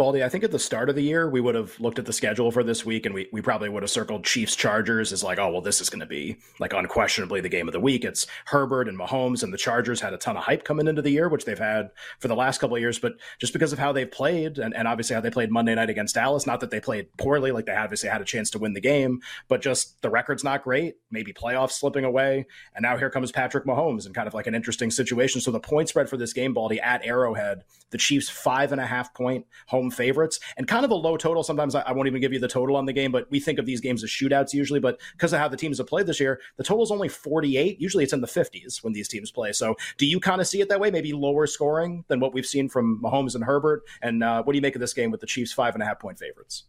[0.00, 2.12] Baldy, I think at the start of the year, we would have looked at the
[2.14, 5.38] schedule for this week and we, we probably would have circled Chiefs Chargers as like,
[5.38, 8.06] oh, well, this is going to be like unquestionably the game of the week.
[8.06, 11.10] It's Herbert and Mahomes, and the Chargers had a ton of hype coming into the
[11.10, 12.98] year, which they've had for the last couple of years.
[12.98, 15.90] But just because of how they've played and, and obviously how they played Monday night
[15.90, 18.72] against Dallas, not that they played poorly, like they obviously had a chance to win
[18.72, 22.46] the game, but just the record's not great, maybe playoffs slipping away.
[22.74, 25.42] And now here comes Patrick Mahomes and kind of like an interesting situation.
[25.42, 28.86] So the point spread for this game, Baldy, at Arrowhead, the Chiefs five and a
[28.86, 30.40] half point home favorites.
[30.56, 31.42] And kind of a low total.
[31.42, 33.58] Sometimes I, I, won't even give you the total on the game, but we think
[33.58, 34.80] of these games as shootouts usually.
[34.80, 37.80] But because of how the teams have played this year, the total is only 48.
[37.80, 39.52] Usually it's in the 50s when these teams play.
[39.52, 40.90] So do you kind of see it that way?
[40.90, 43.82] Maybe lower scoring than what we've seen from Mahomes and Herbert?
[44.02, 45.86] And uh, what do you make of this game with the Chiefs five and a
[45.86, 46.64] half point favorites?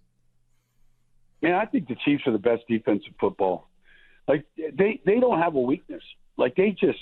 [1.42, 3.68] Man, I think the Chiefs are the best defensive football.
[4.28, 6.04] Like they they don't have a weakness.
[6.38, 7.00] Like they just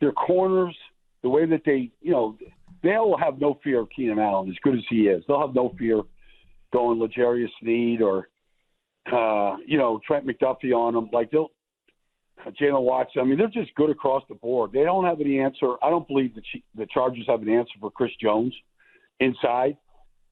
[0.00, 0.76] their corners,
[1.22, 2.36] the way that they you know
[2.84, 5.24] they'll have no fear of Keenan Allen as good as he is.
[5.26, 6.02] They'll have no fear
[6.72, 8.28] going L'Jarius Sneed or
[9.12, 11.08] uh, you know, Trent McDuffie on them.
[11.12, 11.50] Like they'll
[12.60, 13.22] Jaylen Watson.
[13.22, 14.72] I mean, they're just good across the board.
[14.72, 15.74] They don't have any answer.
[15.82, 16.42] I don't believe the
[16.76, 18.54] the Chargers have an answer for Chris Jones
[19.20, 19.76] inside.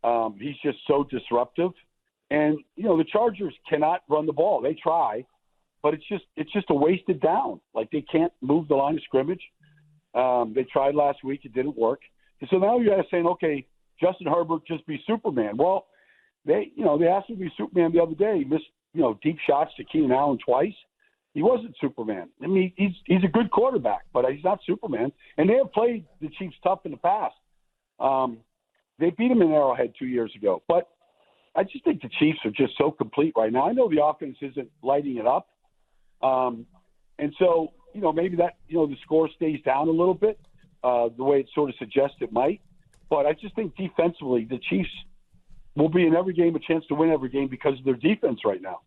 [0.04, 1.70] Um, he's just so disruptive,
[2.30, 4.60] and you know the Chargers cannot run the ball.
[4.60, 5.24] They try,
[5.82, 7.60] but it's just it's just a wasted down.
[7.74, 9.42] Like they can't move the line of scrimmage.
[10.14, 12.00] Um, they tried last week; it didn't work.
[12.50, 13.66] So now you guys saying, okay,
[14.00, 15.56] Justin Herbert just be Superman.
[15.56, 15.86] Well,
[16.44, 18.38] they you know they asked him to be Superman the other day.
[18.38, 20.74] He missed you know deep shots to Keenan Allen twice
[21.34, 22.28] he wasn't Superman.
[22.42, 25.12] I mean, he's he's a good quarterback, but he's not Superman.
[25.38, 27.34] And they have played the Chiefs tough in the past.
[27.98, 28.38] Um,
[28.98, 30.88] they beat them in Arrowhead two years ago, but
[31.54, 33.66] I just think the Chiefs are just so complete right now.
[33.66, 35.48] I know the offense isn't lighting it up,
[36.22, 36.66] um,
[37.18, 40.38] and so you know maybe that you know the score stays down a little bit,
[40.84, 42.60] uh, the way it sort of suggests it might.
[43.08, 44.90] But I just think defensively, the Chiefs
[45.76, 48.40] will be in every game a chance to win every game because of their defense
[48.44, 48.80] right now.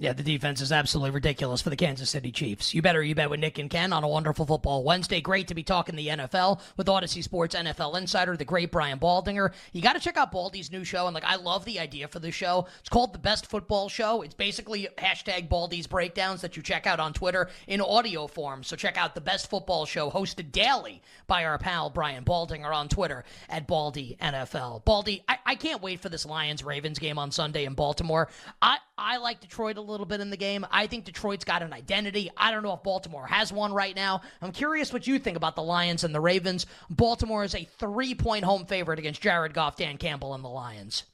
[0.00, 2.72] Yeah, the defense is absolutely ridiculous for the Kansas City Chiefs.
[2.72, 5.20] You better you bet with Nick and Ken on a wonderful football Wednesday.
[5.20, 9.52] Great to be talking the NFL with Audacy Sports NFL Insider, the great Brian Baldinger.
[9.72, 12.18] You got to check out Baldy's new show, and like I love the idea for
[12.18, 12.66] the show.
[12.80, 14.22] It's called the Best Football Show.
[14.22, 18.64] It's basically hashtag Baldy's breakdowns that you check out on Twitter in audio form.
[18.64, 22.88] So check out the Best Football Show, hosted daily by our pal Brian Baldinger on
[22.88, 24.82] Twitter at Baldy NFL.
[24.86, 28.30] Baldy, I, I can't wait for this Lions Ravens game on Sunday in Baltimore.
[28.62, 30.66] I I like Detroit a little bit in the game.
[30.70, 32.30] I think Detroit's got an identity.
[32.36, 34.20] I don't know if Baltimore has one right now.
[34.42, 36.66] I'm curious what you think about the Lions and the Ravens.
[36.90, 41.04] Baltimore is a three point home favorite against Jared Goff, Dan Campbell, and the Lions.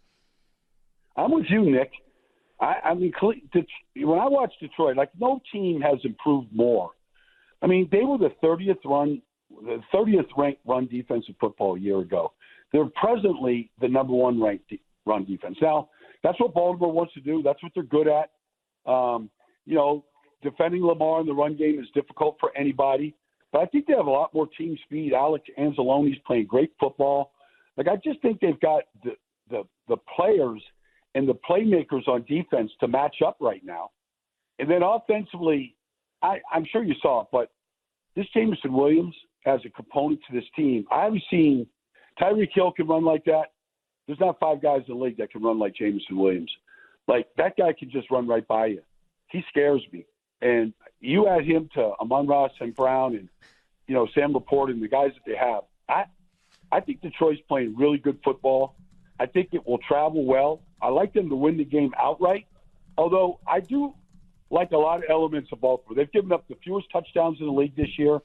[1.16, 1.92] I'm with you, Nick.
[2.60, 6.90] I, I mean, when I watch Detroit, like no team has improved more.
[7.62, 9.22] I mean, they were the 30th run,
[9.62, 12.32] the 30th ranked run defensive football a year ago.
[12.72, 14.72] They're presently the number one ranked
[15.04, 15.56] run defense.
[15.62, 15.88] Now,
[16.26, 17.40] that's what Baltimore wants to do.
[17.40, 18.30] That's what they're good at.
[18.90, 19.30] Um,
[19.64, 20.04] you know,
[20.42, 23.14] defending Lamar in the run game is difficult for anybody,
[23.52, 25.12] but I think they have a lot more team speed.
[25.12, 27.30] Alex Anzalone's playing great football.
[27.76, 29.12] Like I just think they've got the
[29.48, 30.60] the, the players
[31.14, 33.90] and the playmakers on defense to match up right now.
[34.58, 35.76] And then offensively,
[36.22, 37.52] I, I'm sure you saw it, but
[38.16, 39.14] this Jameson Williams
[39.46, 41.68] as a component to this team, I haven't seen
[42.20, 43.52] Tyreek Hill can run like that.
[44.06, 46.50] There's not five guys in the league that can run like Jameson Williams.
[47.08, 48.82] Like that guy can just run right by you.
[49.28, 50.06] He scares me.
[50.42, 52.74] And you add him to Amon-Ra St.
[52.74, 53.28] Brown and
[53.86, 55.62] you know Sam LaPorta and the guys that they have.
[55.88, 56.04] I
[56.70, 58.74] I think Detroit's playing really good football.
[59.18, 60.60] I think it will travel well.
[60.80, 62.46] I like them to win the game outright.
[62.98, 63.94] Although I do
[64.50, 65.96] like a lot of elements of Baltimore.
[65.96, 68.20] They've given up the fewest touchdowns in the league this year.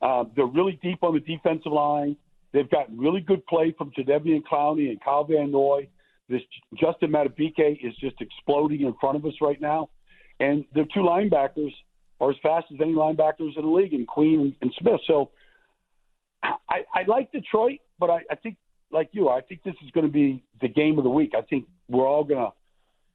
[0.00, 2.16] Uh, they're really deep on the defensive line.
[2.56, 5.88] They've got really good play from Jadeveon Clowney and Kyle Van Noy.
[6.26, 6.40] This
[6.80, 9.90] Justin Madubuike is just exploding in front of us right now.
[10.40, 11.72] And their two linebackers
[12.18, 15.02] are as fast as any linebackers in the league, in Queen and, and Smith.
[15.06, 15.32] So
[16.42, 18.56] I, I like Detroit, but I, I think,
[18.90, 21.32] like you, I think this is going to be the game of the week.
[21.36, 22.52] I think we're all going to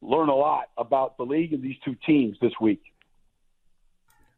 [0.08, 2.84] learn a lot about the league and these two teams this week.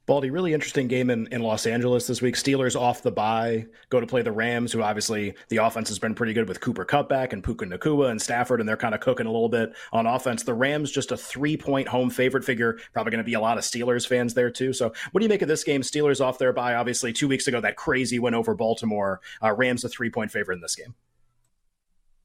[0.06, 2.36] Baldy, really interesting game in, in Los Angeles this week.
[2.36, 6.13] Steelers off the bye, go to play the Rams, who obviously the offense has been
[6.13, 9.28] pretty good with Cooper Cutback and Puka Nacua and Stafford, and they're kind of cooking
[9.28, 10.44] a little bit on offense.
[10.44, 13.58] The Rams just a three point home favorite figure, probably going to be a lot
[13.58, 14.74] of Steelers fans there too.
[14.74, 15.82] So, what do you make of this game?
[15.82, 19.22] Steelers off their bye, obviously two weeks ago that crazy win over Baltimore.
[19.42, 20.96] Uh, Rams a three point favorite in this game.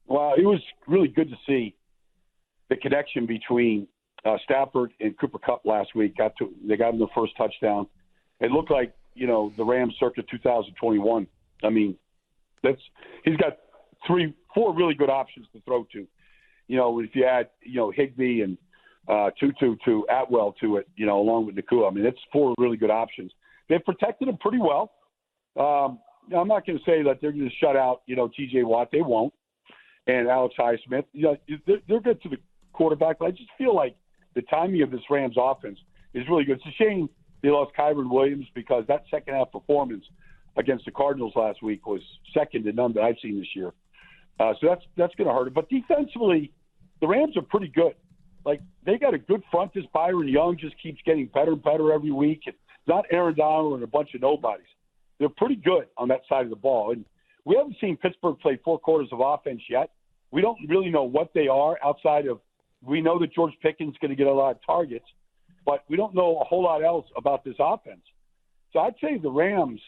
[0.05, 1.75] Well, it was really good to see
[2.67, 3.87] the connection between
[4.25, 7.87] uh, Stafford and Cooper Kupp last week got to they got him the first touchdown.
[8.39, 11.27] It looked like you know the Rams circa 2021.
[11.63, 11.95] I mean,
[12.63, 12.81] that's
[13.23, 13.57] he's got
[14.07, 16.07] three, four really good options to throw to.
[16.67, 18.57] You know, if you add you know Higbee and
[19.07, 21.89] uh, Tutu to Atwell to it, you know, along with Nacua.
[21.89, 23.31] I mean, it's four really good options.
[23.67, 24.91] They've protected him pretty well.
[25.57, 25.99] Um,
[26.35, 28.63] I'm not going to say that they're going to shut out, you know, T.J.
[28.63, 28.89] Watt.
[28.91, 29.33] They won't.
[30.05, 32.37] And Alex Highsmith, you know, they're, they're good to the
[32.71, 33.19] quarterback.
[33.19, 33.95] But I just feel like
[34.35, 35.79] the timing of this Rams offense
[36.13, 36.57] is really good.
[36.57, 37.09] It's a shame
[37.41, 40.03] they lost Kyren Williams because that second half performance
[40.57, 42.01] against the Cardinals last week was
[42.33, 43.73] second to none that I've seen this year.
[44.39, 45.53] Uh, so that's that's going to hurt.
[45.53, 46.51] But defensively,
[47.01, 47.93] the Rams are pretty good.
[48.45, 49.73] Like they got a good front.
[49.73, 52.41] This Byron Young just keeps getting better and better every week.
[52.45, 54.65] It's not Aaron Donald and a bunch of nobodies.
[55.19, 56.91] They're pretty good on that side of the ball.
[56.91, 57.05] And
[57.45, 59.91] we haven't seen Pittsburgh play four quarters of offense yet.
[60.31, 62.39] We don't really know what they are outside of
[62.85, 65.05] we know that George Pickens going to get a lot of targets,
[65.65, 68.01] but we don't know a whole lot else about this offense.
[68.73, 69.81] So I'd say the Rams,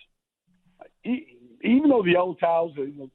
[1.03, 3.09] even though the yellow towels, the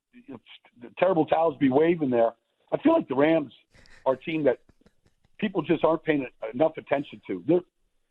[0.99, 2.33] terrible towels be waving there,
[2.73, 3.53] I feel like the Rams
[4.05, 4.61] are a team that
[5.39, 7.43] people just aren't paying enough attention to.
[7.47, 7.61] They're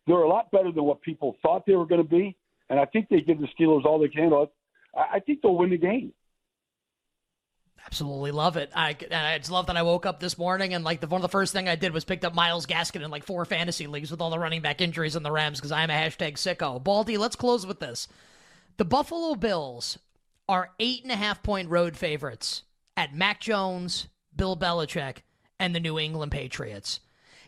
[0.08, 2.36] they're a lot better than what people thought they were going to be,
[2.70, 4.32] and I think they give the Steelers all they can.
[4.96, 6.14] I think they'll win the game.
[7.86, 8.72] Absolutely love it.
[8.76, 11.22] I, I just love that I woke up this morning and like the one of
[11.22, 14.10] the first thing I did was picked up Myles Gaskin in like four fantasy leagues
[14.10, 16.84] with all the running back injuries in the Rams because I am a hashtag sicko.
[16.84, 18.08] Baldy, let's close with this.
[18.78, 20.00] The Buffalo Bills
[20.50, 22.64] are eight and a half point road favorites
[22.98, 25.18] at Mac Jones, Bill Belichick,
[25.60, 27.00] and the New England Patriots.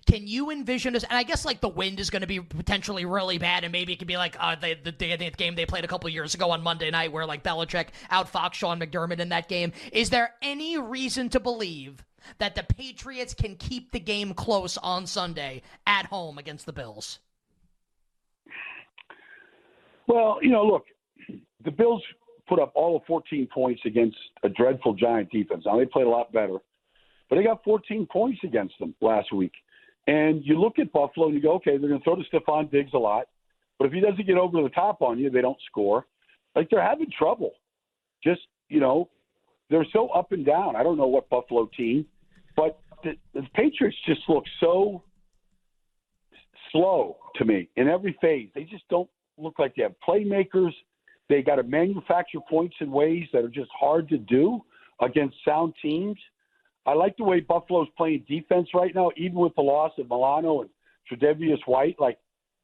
[0.07, 1.03] Can you envision this?
[1.03, 3.91] And I guess like the wind is going to be potentially really bad, and maybe
[3.91, 6.51] it could be like uh, the, the, the game they played a couple years ago
[6.51, 9.73] on Monday night, where like Belichick outfoxed Sean McDermott in that game.
[9.91, 12.05] Is there any reason to believe
[12.37, 17.19] that the Patriots can keep the game close on Sunday at home against the Bills?
[20.07, 20.85] Well, you know, look,
[21.65, 22.01] the Bills
[22.47, 25.63] put up all of 14 points against a dreadful Giant defense.
[25.65, 26.59] Now they played a lot better,
[27.29, 29.51] but they got 14 points against them last week.
[30.07, 32.71] And you look at Buffalo and you go, okay, they're going to throw to Stefon
[32.71, 33.27] Diggs a lot,
[33.77, 36.05] but if he doesn't get over the top on you, they don't score.
[36.55, 37.51] Like they're having trouble.
[38.23, 39.09] Just you know,
[39.69, 40.75] they're so up and down.
[40.75, 42.05] I don't know what Buffalo team,
[42.55, 45.03] but the, the Patriots just look so
[46.71, 48.49] slow to me in every phase.
[48.55, 50.71] They just don't look like they have playmakers.
[51.29, 54.61] They got to manufacture points in ways that are just hard to do
[55.01, 56.17] against sound teams.
[56.87, 60.61] I like the way Buffalo's playing defense right now, even with the loss of Milano
[60.61, 60.69] and
[61.11, 61.97] Tre'Davious White.
[61.99, 62.17] Like,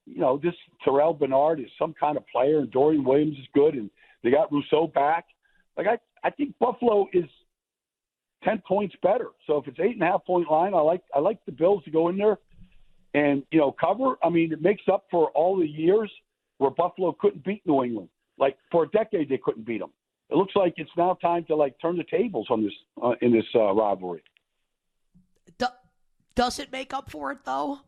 [0.05, 3.75] you know, this Terrel Bernard is some kind of player, and Dorian Williams is good,
[3.75, 3.89] and
[4.23, 5.25] they got Rousseau back.
[5.77, 7.25] Like, I, I think Buffalo is
[8.45, 9.27] ten points better.
[9.45, 11.83] So if it's eight and a half point line, I like I like the Bills
[11.83, 12.37] to go in there
[13.13, 14.15] and you know cover.
[14.23, 16.11] I mean, it makes up for all the years
[16.59, 18.09] where Buffalo couldn't beat New England.
[18.37, 19.91] Like for a decade, they couldn't beat them
[20.33, 23.31] it looks like it's now time to like turn the tables on this uh, in
[23.31, 24.23] this uh, rivalry.
[25.59, 25.67] Do,
[26.33, 27.79] does it make up for it though?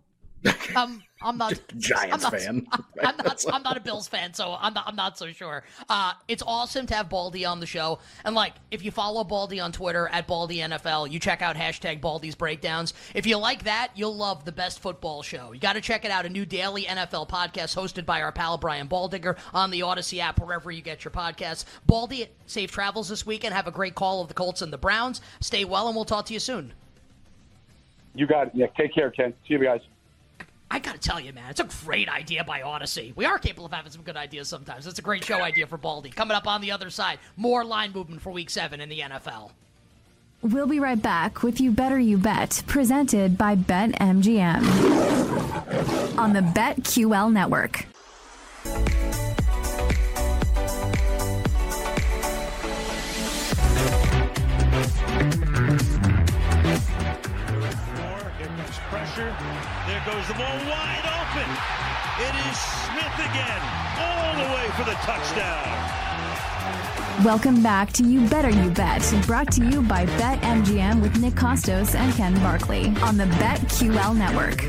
[0.76, 2.68] um, I'm not Giants I'm not, fan.
[2.72, 3.46] I'm, I'm, not.
[3.52, 4.84] I'm not a Bills fan, so I'm not.
[4.88, 5.64] I'm not so sure.
[5.90, 9.60] Uh, it's awesome to have Baldy on the show, and like if you follow Baldy
[9.60, 12.94] on Twitter at Baldy NFL, you check out hashtag Baldy's breakdowns.
[13.14, 15.52] If you like that, you'll love the best football show.
[15.52, 16.26] You got to check it out.
[16.26, 20.40] A new daily NFL podcast hosted by our pal Brian Baldinger on the Audacy app,
[20.40, 21.66] wherever you get your podcasts.
[21.86, 23.54] Baldy, safe travels this weekend.
[23.54, 25.22] Have a great call of the Colts and the Browns.
[25.40, 26.74] Stay well, and we'll talk to you soon.
[28.14, 28.76] You got it, Nick.
[28.76, 29.34] Take care, Ken.
[29.48, 29.82] See you guys.
[30.76, 33.16] I gotta tell you, man, it's a great idea by Audacy.
[33.16, 34.86] We are capable of having some good ideas sometimes.
[34.86, 36.10] It's a great show idea for Baldy.
[36.10, 39.52] Coming up on the other side, more line movement for Week Seven in the NFL.
[40.42, 44.68] We'll be right back with You Better You Bet, presented by BetMGM
[46.18, 47.86] on the BetQL network.
[58.90, 59.55] pressure.
[60.06, 61.50] There goes the ball wide open.
[62.20, 63.62] It is Smith again,
[63.98, 65.66] all the way for the touchdown.
[67.26, 71.96] Welcome back to You Better You Bet, brought to you by BetMGM with Nick Kostos
[71.96, 74.64] and Ken Barkley on the BetQL network.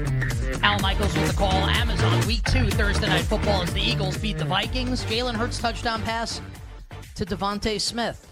[0.63, 1.53] Al Michaels with the call.
[1.53, 5.05] Amazon Week Two Thursday Night Football as the Eagles beat the Vikings.
[5.05, 6.41] Jalen Hurts touchdown pass
[7.15, 8.27] to DeVonta Smith.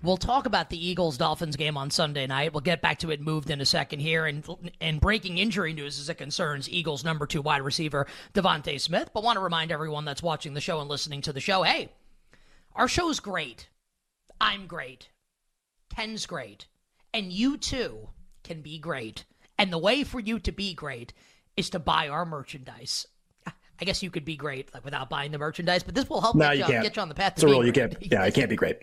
[0.00, 2.52] We'll talk about the Eagles Dolphins game on Sunday night.
[2.52, 4.26] We'll get back to it moved in a second here.
[4.26, 4.46] And,
[4.80, 9.10] and breaking injury news as it concerns Eagles number two wide receiver DeVonta Smith.
[9.12, 11.90] But want to remind everyone that's watching the show and listening to the show hey,
[12.76, 13.68] our show's great.
[14.40, 15.08] I'm great.
[15.94, 16.66] Ken's great.
[17.12, 18.08] And you too
[18.44, 19.24] can be great.
[19.58, 21.12] And the way for you to be great
[21.56, 23.08] is to buy our merchandise.
[23.80, 26.36] I guess you could be great like without buying the merchandise, but this will help
[26.36, 27.34] no, get, you you, get you on the path.
[27.34, 27.64] It's a rule.
[27.64, 27.96] You can't.
[28.00, 28.78] Yeah, I can't be great.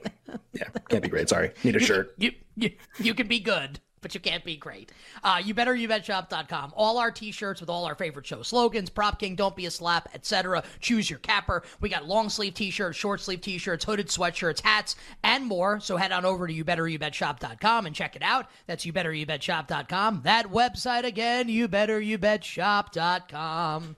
[0.54, 1.30] Yeah, can't be great.
[1.30, 2.14] Sorry, need a shirt.
[2.18, 4.92] You, you, you can be good, but you can't be great.
[5.24, 5.88] Uh, you better you
[6.76, 10.10] All our t-shirts with all our favorite show slogans, Prop King, Don't Be a Slap,
[10.14, 10.64] etc.
[10.80, 11.64] Choose your capper.
[11.82, 15.80] We got long sleeve t-shirts, short sleeve t-shirts, hooded sweatshirts, hats, and more.
[15.80, 17.00] So head on over to you better you
[17.86, 18.48] and check it out.
[18.68, 19.26] That's you better you
[20.22, 23.96] That website again, you better you bet shop.com.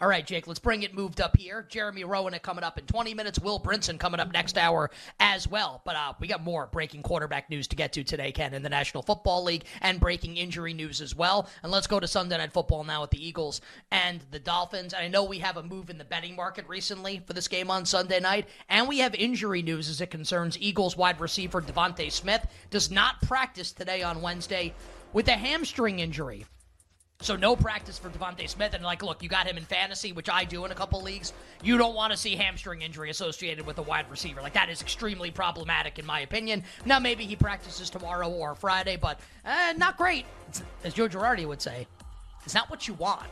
[0.00, 1.66] All right, Jake, let's bring it moved up here.
[1.68, 3.40] Jeremy Roenick coming up in 20 minutes.
[3.40, 5.82] Will Brinson coming up next hour as well.
[5.84, 8.68] But uh, we got more breaking quarterback news to get to today, Ken, in the
[8.68, 11.48] National Football League and breaking injury news as well.
[11.64, 14.92] And let's go to Sunday Night Football now with the Eagles and the Dolphins.
[14.92, 17.68] And I know we have a move in the betting market recently for this game
[17.68, 18.46] on Sunday night.
[18.68, 22.46] And we have injury news as it concerns Eagles wide receiver DeVonta Smith.
[22.70, 24.74] Does not practice today on Wednesday
[25.12, 26.46] with a hamstring injury.
[27.20, 30.30] So no practice for DeVonta Smith, and like, look, you got him in fantasy, which
[30.30, 31.32] I do in a couple leagues.
[31.64, 34.40] You don't want to see hamstring injury associated with a wide receiver.
[34.40, 36.62] Like that is extremely problematic, in my opinion.
[36.84, 40.26] Now maybe he practices tomorrow or Friday, but eh, not great,
[40.84, 41.88] as Joe Girardi would say.
[42.44, 43.26] it's not what you want.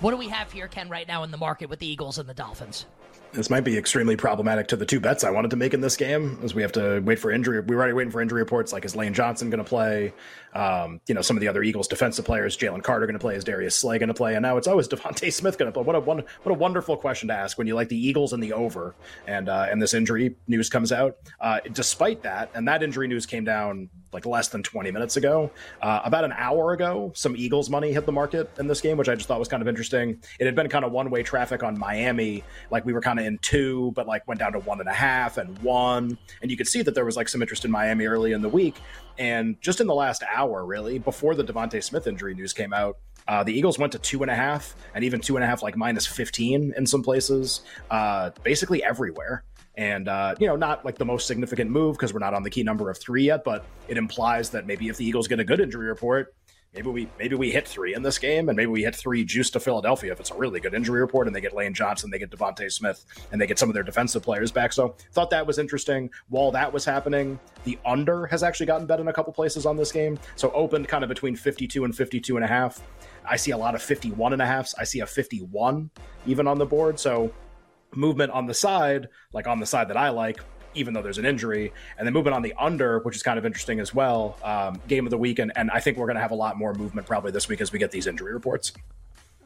[0.00, 2.28] What do we have here, Ken, right now in the market with the Eagles and
[2.28, 2.84] the Dolphins?
[3.34, 5.96] this might be extremely problematic to the two bets I wanted to make in this
[5.96, 7.60] game, as we have to wait for injury.
[7.60, 8.72] We are already waiting for injury reports.
[8.72, 10.12] Like, is Lane Johnson going to play?
[10.54, 13.34] Um, you know, some of the other Eagles defensive players, Jalen Carter going to play?
[13.34, 14.34] Is Darius Slay going to play?
[14.34, 15.82] And now it's always DeVonta Smith going to play.
[15.82, 18.42] What a one, what a wonderful question to ask when you like the Eagles and
[18.42, 18.94] the over,
[19.26, 21.16] and uh, and this injury news comes out.
[21.40, 25.50] Uh, despite that, and that injury news came down like less than 20 minutes ago.
[25.82, 29.08] Uh, about an hour ago, some Eagles money hit the market in this game, which
[29.08, 30.22] I just thought was kind of interesting.
[30.38, 33.26] It had been kind of one way traffic on Miami, like we were kind of
[33.26, 36.56] in two, but like went down to one and a half and one, and you
[36.56, 38.76] could see that there was like some interest in Miami early in the week.
[39.18, 42.98] And just in the last hour, really, before the DeVonta Smith injury news came out,
[43.26, 45.62] uh, the Eagles went to two and a half, and even two and a half,
[45.62, 49.44] like minus 15 in some places, uh, basically everywhere.
[49.76, 52.50] And, uh, you know, not like the most significant move because we're not on the
[52.50, 55.44] key number of three yet, but it implies that maybe if the Eagles get a
[55.44, 56.34] good injury report,
[56.74, 59.50] maybe we maybe we hit three in this game, and maybe we hit three juice
[59.50, 62.18] to Philadelphia if it's a really good injury report, and they get Lane Johnson, they
[62.18, 64.72] get DeVonta Smith, and they get some of their defensive players back.
[64.72, 66.10] So thought that was interesting.
[66.28, 69.76] While that was happening, the under has actually gotten bet in a couple places on
[69.76, 70.18] this game.
[70.36, 72.80] So opened kind of between 52 and 52 and a half.
[73.24, 74.74] I see a lot of 51 and a halfs.
[74.74, 75.90] I see a 51
[76.26, 76.98] even on the board.
[76.98, 77.32] So
[77.96, 80.40] movement on the side, like on the side that I like,
[80.74, 83.46] even though there's an injury, and then moving on the under, which is kind of
[83.46, 84.36] interesting as well.
[84.42, 86.56] Um, game of the week, and, and I think we're going to have a lot
[86.56, 88.72] more movement probably this week as we get these injury reports.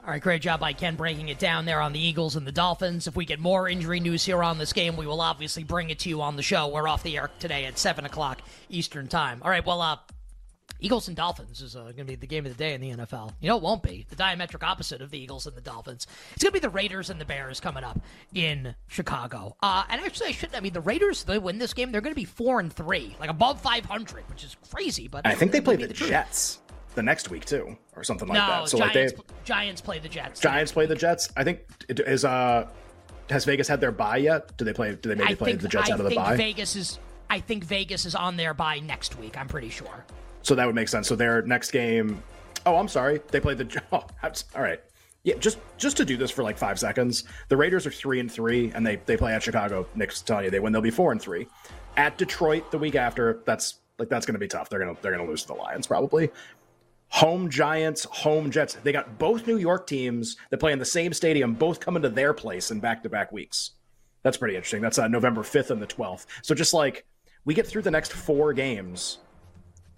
[0.05, 2.53] All right, great job by Ken breaking it down there on the Eagles and the
[2.53, 3.07] Dolphins.
[3.07, 5.99] If we get more injury news here on this game, we will obviously bring it
[5.99, 6.69] to you on the show.
[6.69, 9.43] We're off the air today at 7 o'clock Eastern Time.
[9.43, 9.99] All right, well, uh,
[10.81, 12.91] Eagles and Dolphins is uh, going to be the game of the day in the
[12.91, 13.33] NFL.
[13.41, 16.07] You know, it won't be the diametric opposite of the Eagles and the Dolphins.
[16.35, 18.01] It's going to be the Raiders and the Bears coming up
[18.35, 19.57] in Chicago.
[19.63, 20.57] Uh, and actually, I shouldn't.
[20.57, 21.91] I mean, the Raiders they win this game.
[21.91, 25.09] They're going to be four and three, like above five hundred, which is crazy.
[25.09, 26.61] But I think they play the, the Jets
[26.95, 28.69] the next week too, or something like no, that.
[28.69, 30.41] So Giants, like they Giants play the Jets.
[30.41, 31.31] Giants play the Jets.
[31.37, 32.25] I think it is.
[32.25, 32.69] Uh,
[33.31, 34.57] has Vegas had their bye yet?
[34.57, 34.95] Do they play?
[34.95, 36.37] Do they maybe I play think, the Jets I out of the bye?
[36.37, 36.99] Vegas is.
[37.31, 39.37] I think Vegas is on their bye next week.
[39.37, 40.05] I'm pretty sure.
[40.43, 41.09] So that would make sense.
[41.09, 42.23] So their next game.
[42.67, 43.21] Oh, I'm sorry.
[43.31, 43.83] They played the.
[43.93, 44.05] Oh,
[44.55, 44.81] all right.
[45.25, 47.25] Yeah, just just to do this for like five seconds.
[47.49, 49.87] The Raiders are three and three, and they they play at Chicago.
[49.95, 50.73] Nick's telling you they win.
[50.73, 51.49] They'll be four and three.
[51.97, 53.43] At Detroit the week after.
[53.45, 54.71] That's like that's going to be tough.
[54.71, 56.31] They're gonna they're gonna lose to the Lions probably.
[57.11, 58.75] Home Giants, home Jets.
[58.83, 62.11] They got both New York teams that play in the same stadium, both coming to
[62.11, 63.73] their place in back to back weeks.
[64.23, 64.83] That's pretty interesting.
[64.83, 66.27] That's uh, November 5th and the 12th.
[66.43, 67.07] So just like
[67.45, 69.19] we get through the next four games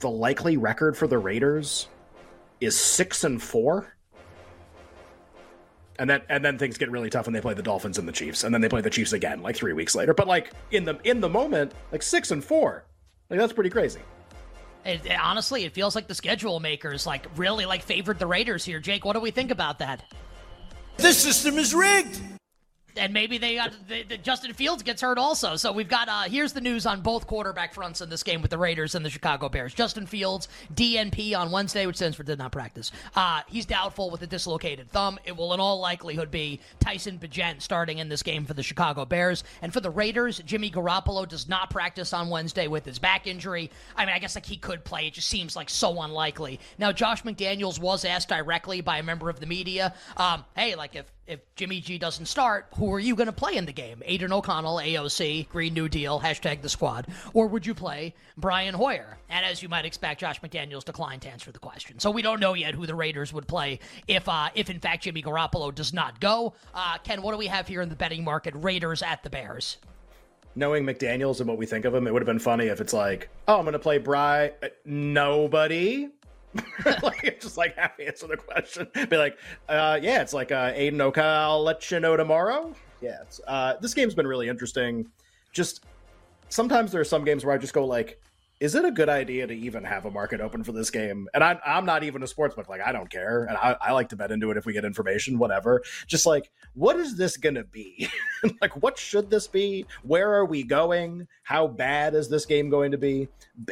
[0.01, 1.89] the likely record for the Raiders
[2.61, 3.95] is six and four.
[5.99, 8.13] And then and then things get really tough when they play the Dolphins and the
[8.13, 10.15] Chiefs, and then they play the Chiefs again like three weeks later.
[10.15, 12.85] But like in the in the moment, like six and four,
[13.29, 14.01] like that's pretty crazy.
[14.83, 18.65] It, it, honestly, it feels like the schedule makers like really like favored the Raiders
[18.65, 18.81] here.
[18.81, 20.03] Jake, what do we think about that?
[20.97, 22.19] This system is rigged
[22.97, 25.57] and maybe they got the, the Justin Fields gets hurt also.
[25.57, 28.51] So we've got uh, here's the news on both quarterback fronts in this game with
[28.51, 29.75] the Raiders and the Chicago Bears.
[29.75, 32.93] Justin Fields DNP on Wednesday, which stands for did not practice.
[33.15, 35.19] Uh, he's doubtful with a dislocated thumb.
[35.25, 39.05] It will in all likelihood be Tyson Bagent starting in this game for the Chicago
[39.05, 40.41] Bears and for the Raiders.
[40.45, 43.71] Jimmy Garoppolo does not practice on Wednesday with his back injury.
[43.97, 45.07] I mean, I guess like he could play.
[45.07, 46.61] It just seems like so unlikely.
[46.79, 50.97] Now, Josh McDaniels was asked directly by a member of the media, um, "Hey, like
[50.97, 54.03] if if Jimmy G doesn't start, who are you going to play in the game?
[54.05, 57.07] Aidan O'Connell, AOC, Green New Deal, hashtag the squad.
[57.33, 59.17] Or would you play Brian Hoyer?
[59.29, 62.01] And as you might expect, Josh McDaniels declined to answer the question.
[62.01, 63.79] So we don't know yet who the Raiders would play
[64.09, 66.55] if, uh, if in fact, Jimmy Garoppolo does not go.
[66.75, 68.53] Uh, Ken, what do we have here in the betting market?
[68.57, 69.77] Raiders at the Bears.
[70.57, 72.93] Knowing McDaniels and what we think of him, it would have been funny if it's
[72.93, 74.53] like, oh, I'm going to play Bry.
[74.85, 76.09] Nobody
[77.03, 78.89] like just like have answer the question.
[79.09, 79.39] Be like,
[79.69, 81.23] uh, yeah, it's like uh, Aidan Oka.
[81.23, 82.75] I'll let you know tomorrow.
[83.01, 85.07] Yeah, uh, this game's been really interesting.
[85.53, 85.85] Just
[86.49, 88.21] sometimes there are some games where I just go like,
[88.61, 91.27] is it a good idea to even have a market open for this game?
[91.33, 92.69] And I'm, I'm not even a sportsbook.
[92.69, 93.45] Like, I don't care.
[93.45, 95.83] And I, I like to bet into it if we get information, whatever.
[96.07, 98.09] Just like, what is this to be?
[98.61, 99.87] like, what should this be?
[100.03, 101.27] Where are we going?
[101.43, 103.29] How bad is this game going to be?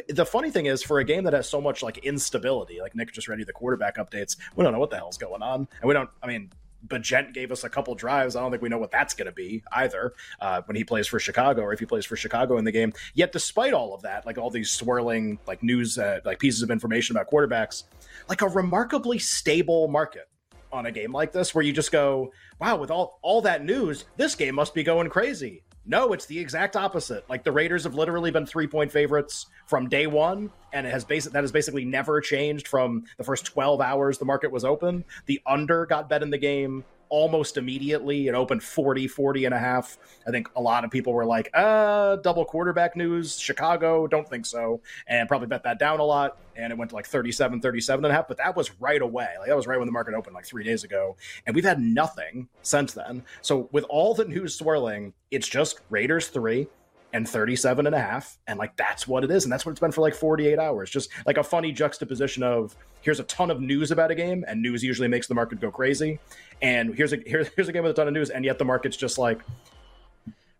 [0.07, 3.13] The funny thing is, for a game that has so much like instability, like Nick
[3.13, 5.67] just read you the quarterback updates, we don't know what the hell's going on.
[5.81, 6.49] And we don't, I mean,
[6.87, 8.35] Bagent gave us a couple drives.
[8.35, 11.07] I don't think we know what that's going to be either uh, when he plays
[11.07, 12.93] for Chicago or if he plays for Chicago in the game.
[13.13, 16.71] Yet, despite all of that, like all these swirling like news, uh, like pieces of
[16.71, 17.83] information about quarterbacks,
[18.27, 20.29] like a remarkably stable market
[20.71, 24.05] on a game like this, where you just go, "Wow!" With all all that news,
[24.17, 25.63] this game must be going crazy.
[25.89, 27.27] No, it's the exact opposite.
[27.27, 31.03] Like the Raiders have literally been three point favorites from day one, and it has
[31.03, 35.03] basic that has basically never changed from the first 12 hours the market was open.
[35.25, 38.27] The under got bet in the game almost immediately.
[38.27, 39.97] It opened 40, 40 and a half.
[40.27, 44.45] I think a lot of people were like, uh, double quarterback news, Chicago, don't think
[44.45, 44.81] so.
[45.07, 46.37] And probably bet that down a lot.
[46.55, 48.27] And it went to like 37, 37 and a half.
[48.27, 49.29] But that was right away.
[49.39, 51.17] Like that was right when the market opened like three days ago.
[51.45, 53.23] And we've had nothing since then.
[53.41, 56.67] So with all the news swirling, it's just Raiders three
[57.13, 59.79] and 37 and a half and like that's what it is and that's what it's
[59.79, 60.89] been for like 48 hours.
[60.89, 64.61] Just like a funny juxtaposition of here's a ton of news about a game and
[64.61, 66.19] news usually makes the market go crazy
[66.61, 68.65] and here's a here's, here's a game with a ton of news and yet the
[68.65, 69.41] market's just like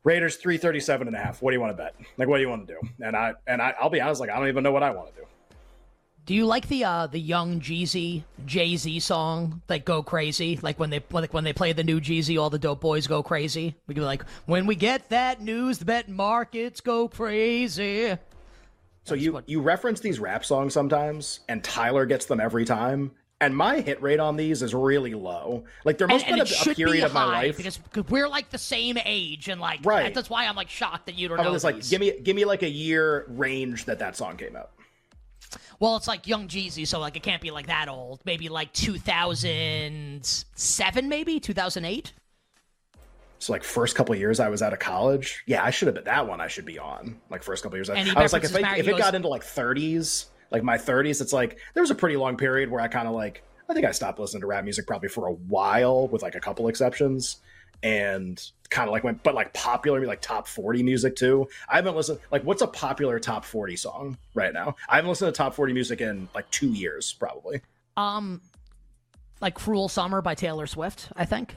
[0.04, 1.96] raiders 337 and a half what do you want to bet?
[2.18, 2.90] Like what do you want to do?
[3.02, 5.14] And i and I, i'll be honest like i don't even know what i want
[5.14, 5.28] to do
[6.30, 10.60] do you like the uh, the young Jeezy Jay Z song like "Go Crazy"?
[10.62, 13.24] Like when they like when they play the new Jeezy, all the dope boys go
[13.24, 13.74] crazy.
[13.88, 18.16] We can be like, when we get that news, the bet markets go crazy.
[19.06, 19.50] So you what...
[19.50, 23.10] you reference these rap songs sometimes, and Tyler gets them every time.
[23.42, 25.64] And my hit rate on these is really low.
[25.84, 28.52] Like there must and, have been a, a period of my life because we're like
[28.52, 30.14] the same age, and like right.
[30.14, 31.54] that's why I'm like shocked that you don't I know.
[31.54, 34.70] Was like, give me give me like a year range that that song came out.
[35.80, 38.22] Well, it's like Young Jeezy, so like it can't be like that old.
[38.26, 42.14] Maybe like 2007, maybe 2008.
[43.40, 45.44] So like first couple years I was out of college.
[45.46, 46.42] Yeah, I should have been that one.
[46.42, 47.90] I should be on like first couple years.
[47.90, 51.22] And I was like, if, I, if it got into like 30s, like my 30s,
[51.22, 53.86] it's like there was a pretty long period where I kind of like I think
[53.86, 57.38] I stopped listening to rap music probably for a while, with like a couple exceptions
[57.84, 61.48] and kind of like went, but like popular, like top 40 music too.
[61.68, 64.76] I haven't listened, like, what's a popular top 40 song right now?
[64.88, 67.62] I haven't listened to top 40 music in like two years, probably.
[67.98, 68.42] Um,
[69.42, 71.56] like Cruel Summer by Taylor Swift, I think.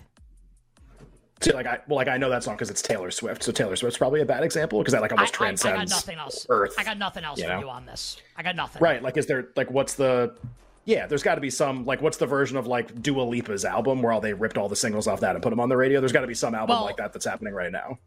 [1.42, 3.74] See, like I well, like I know that song because it's Taylor Swift, so Taylor
[3.74, 5.66] Swift's probably a bad example because that like almost I, transcends.
[5.66, 6.46] I, I got nothing else.
[6.48, 6.74] Earth.
[6.78, 7.60] I got nothing else you for know?
[7.60, 8.18] you on this.
[8.36, 8.80] I got nothing.
[8.80, 9.02] Right?
[9.02, 10.36] Like, is there like what's the
[10.84, 14.02] yeah, there's got to be some like what's the version of like Dua Lipa's album
[14.02, 16.00] where all they ripped all the singles off that and put them on the radio?
[16.00, 17.98] There's got to be some album Well- like that that's happening right now.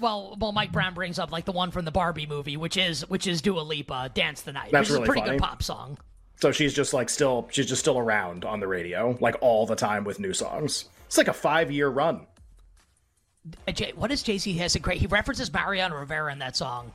[0.00, 3.08] Well, well, Mike Brown brings up like the one from the Barbie movie, which is
[3.10, 5.38] which is Dua Lipa, "Dance the Night," That's which really is a pretty funny.
[5.38, 5.98] good pop song.
[6.40, 9.76] So she's just like still she's just still around on the radio like all the
[9.76, 10.86] time with new songs.
[11.06, 12.26] It's like a five year run.
[13.68, 14.98] Uh, Jay, what is Jay Z has a great?
[14.98, 16.92] He references Mariano Rivera in that song.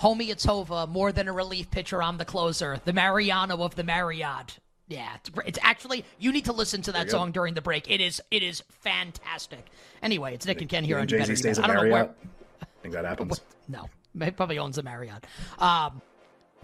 [0.00, 0.86] Homie, it's Hova.
[0.86, 2.80] More than a relief pitcher, I'm the closer.
[2.84, 4.58] The Mariano of the Marriott.
[4.88, 7.12] Yeah, it's, it's actually you need to listen to that go.
[7.12, 7.90] song during the break.
[7.90, 9.66] It is it is fantastic.
[10.02, 11.82] Anyway, it's Nick and Ken here on Jay Better Z stays at I don't know
[11.82, 11.90] where.
[11.90, 12.16] Marriott.
[12.62, 13.40] I think that happens.
[13.68, 13.88] No,
[14.24, 15.26] he probably owns a Marriott.
[15.58, 16.00] Um,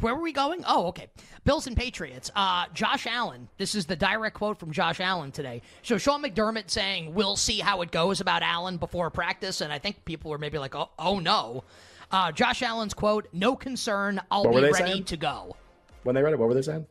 [0.00, 0.64] where were we going?
[0.66, 1.06] Oh, okay.
[1.44, 2.30] Bills and Patriots.
[2.34, 3.48] Uh, Josh Allen.
[3.58, 5.62] This is the direct quote from Josh Allen today.
[5.82, 9.78] So Sean McDermott saying, "We'll see how it goes about Allen before practice," and I
[9.78, 11.64] think people were maybe like, "Oh, oh no."
[12.10, 14.20] Uh, Josh Allen's quote: "No concern.
[14.30, 15.04] I'll What be ready saying?
[15.04, 15.56] to go."
[16.04, 16.86] When they read it, what were they saying?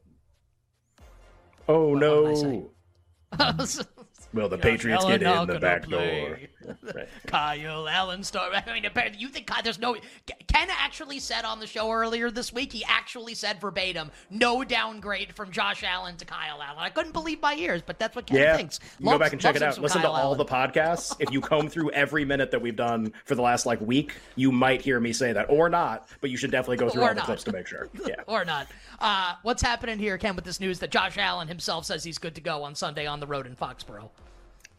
[1.68, 2.24] Oh no!
[2.24, 2.32] what
[3.40, 3.88] am I saying?
[4.34, 6.26] Will the Josh Patriots Allen get not in the back play.
[6.26, 6.40] door?
[6.94, 7.08] Right.
[7.28, 8.56] Kyle Allen story.
[8.56, 9.96] I mean, apparently- you think there's no?
[10.48, 12.72] Ken actually said on the show earlier this week.
[12.72, 17.42] He actually said verbatim, "No downgrade from Josh Allen to Kyle Allen." I couldn't believe
[17.42, 18.80] my ears, but that's what Ken Yeah, thinks.
[19.00, 19.78] you can go back and check it out.
[19.80, 20.38] Listen to all Allen.
[20.38, 21.16] the podcasts.
[21.20, 24.52] if you comb through every minute that we've done for the last like week, you
[24.52, 26.08] might hear me say that, or not.
[26.22, 27.90] But you should definitely go through Or all the clips to make sure.
[28.06, 28.16] Yeah.
[28.28, 28.68] or not.
[29.00, 32.36] Uh, what's happening here, Ken, with this news that Josh Allen himself says he's good
[32.36, 34.10] to go on Sunday on the road in Foxborough?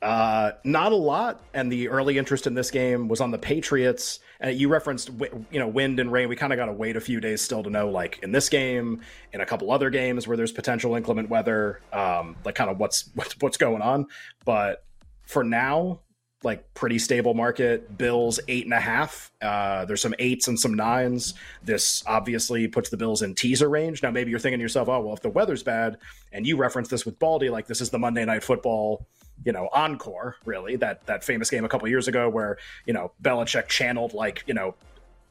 [0.05, 4.21] Uh, not a lot, and the early interest in this game was on the Patriots.
[4.39, 5.11] And you referenced,
[5.51, 6.29] you know, wind and rain.
[6.29, 8.51] We kind of got to wait a few days still to know, like in this
[8.51, 9.01] game,
[9.33, 13.11] in a couple other games where there's potential inclement weather, um, like kind of what's
[13.15, 14.07] what's what's going on.
[14.45, 14.85] But
[15.23, 16.01] for now,
[16.43, 17.97] like pretty stable market.
[17.97, 19.33] Bills eight and a half.
[19.41, 21.33] Uh, there's some eights and some nines.
[21.63, 24.03] This obviously puts the Bills in teaser range.
[24.03, 25.97] Now maybe you're thinking to yourself, oh well, if the weather's bad,
[26.31, 29.07] and you reference this with Baldy, like this is the Monday Night Football,
[29.45, 30.37] you know, encore.
[30.45, 34.45] Really, that that famous game a couple years ago where you know Belichick channeled like
[34.47, 34.75] you know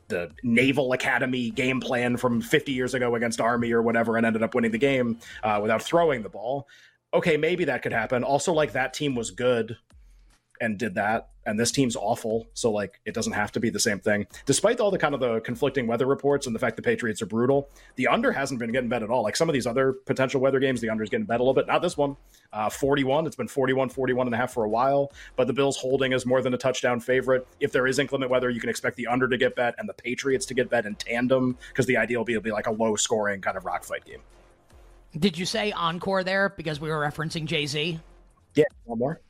[0.08, 4.43] the Naval Academy game plan from 50 years ago against Army or whatever, and ended
[4.43, 6.68] up winning the game uh, without throwing the ball.
[7.14, 8.24] Okay, maybe that could happen.
[8.24, 9.78] Also, like that team was good
[10.62, 11.30] and did that.
[11.45, 12.47] And this team's awful.
[12.54, 14.26] So like it doesn't have to be the same thing.
[14.45, 17.26] Despite all the kind of the conflicting weather reports and the fact the patriots are
[17.26, 19.24] brutal the under hasn't been getting bet at all.
[19.24, 21.54] Like some of these other potential weather games the under is getting bet a little
[21.54, 21.68] bit.
[21.68, 22.16] Not this one.
[22.54, 25.12] Uh, 41 it's been 41 41 and a half for a while.
[25.36, 27.45] But the bills holding is more than a touchdown favorite.
[27.60, 29.93] If there is inclement weather you can expect the under to get bet and the
[29.93, 32.72] patriots to get bet in tandem because the idea will be, it'll be like a
[32.72, 34.22] low scoring kind of rock fight game.
[35.20, 36.49] Did you say encore there?
[36.56, 37.99] Because we were referencing Jay Z?
[38.56, 39.22] yeah one more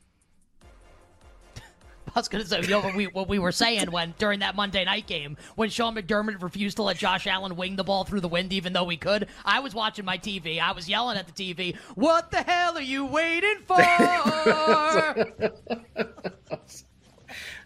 [2.16, 4.56] was going to say, you know what we, what we were saying when during that
[4.56, 8.20] Monday night game when Sean McDermott refused to let Josh Allen wing the ball through
[8.20, 9.28] the wind, even though he could.
[9.44, 10.60] I was watching my TV.
[10.60, 13.76] I was yelling at the TV, "What the hell are you waiting for?"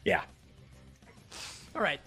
[0.05, 0.23] yeah.
[1.75, 2.01] All right.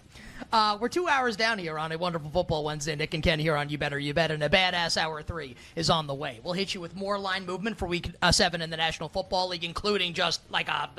[0.52, 2.94] Uh, we're two hours down here on a wonderful football Wednesday.
[2.94, 5.88] Nick and Ken here on You Better You Bet, and a badass hour three is
[5.88, 6.40] on the way.
[6.44, 9.48] We'll hit you with more line movement for week uh, seven in the National Football
[9.48, 10.90] League, including just like a,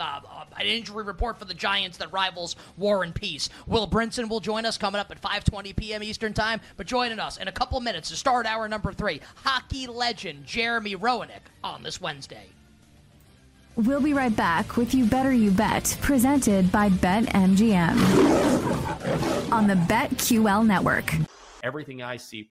[0.57, 3.47] an injury report for the Giants that rivals War and Peace.
[3.67, 6.01] Will Brinson will join us coming up at 5:20 p.m.
[6.01, 6.59] Eastern Time.
[6.75, 10.95] But joining us in a couple minutes to start hour number three, hockey legend Jeremy
[10.95, 12.47] Roenick on this Wednesday.
[13.75, 17.91] We'll be right back with You Better You Bet, presented by BetMGM
[19.51, 21.11] on the BetQL network.
[21.63, 22.41] Everything I see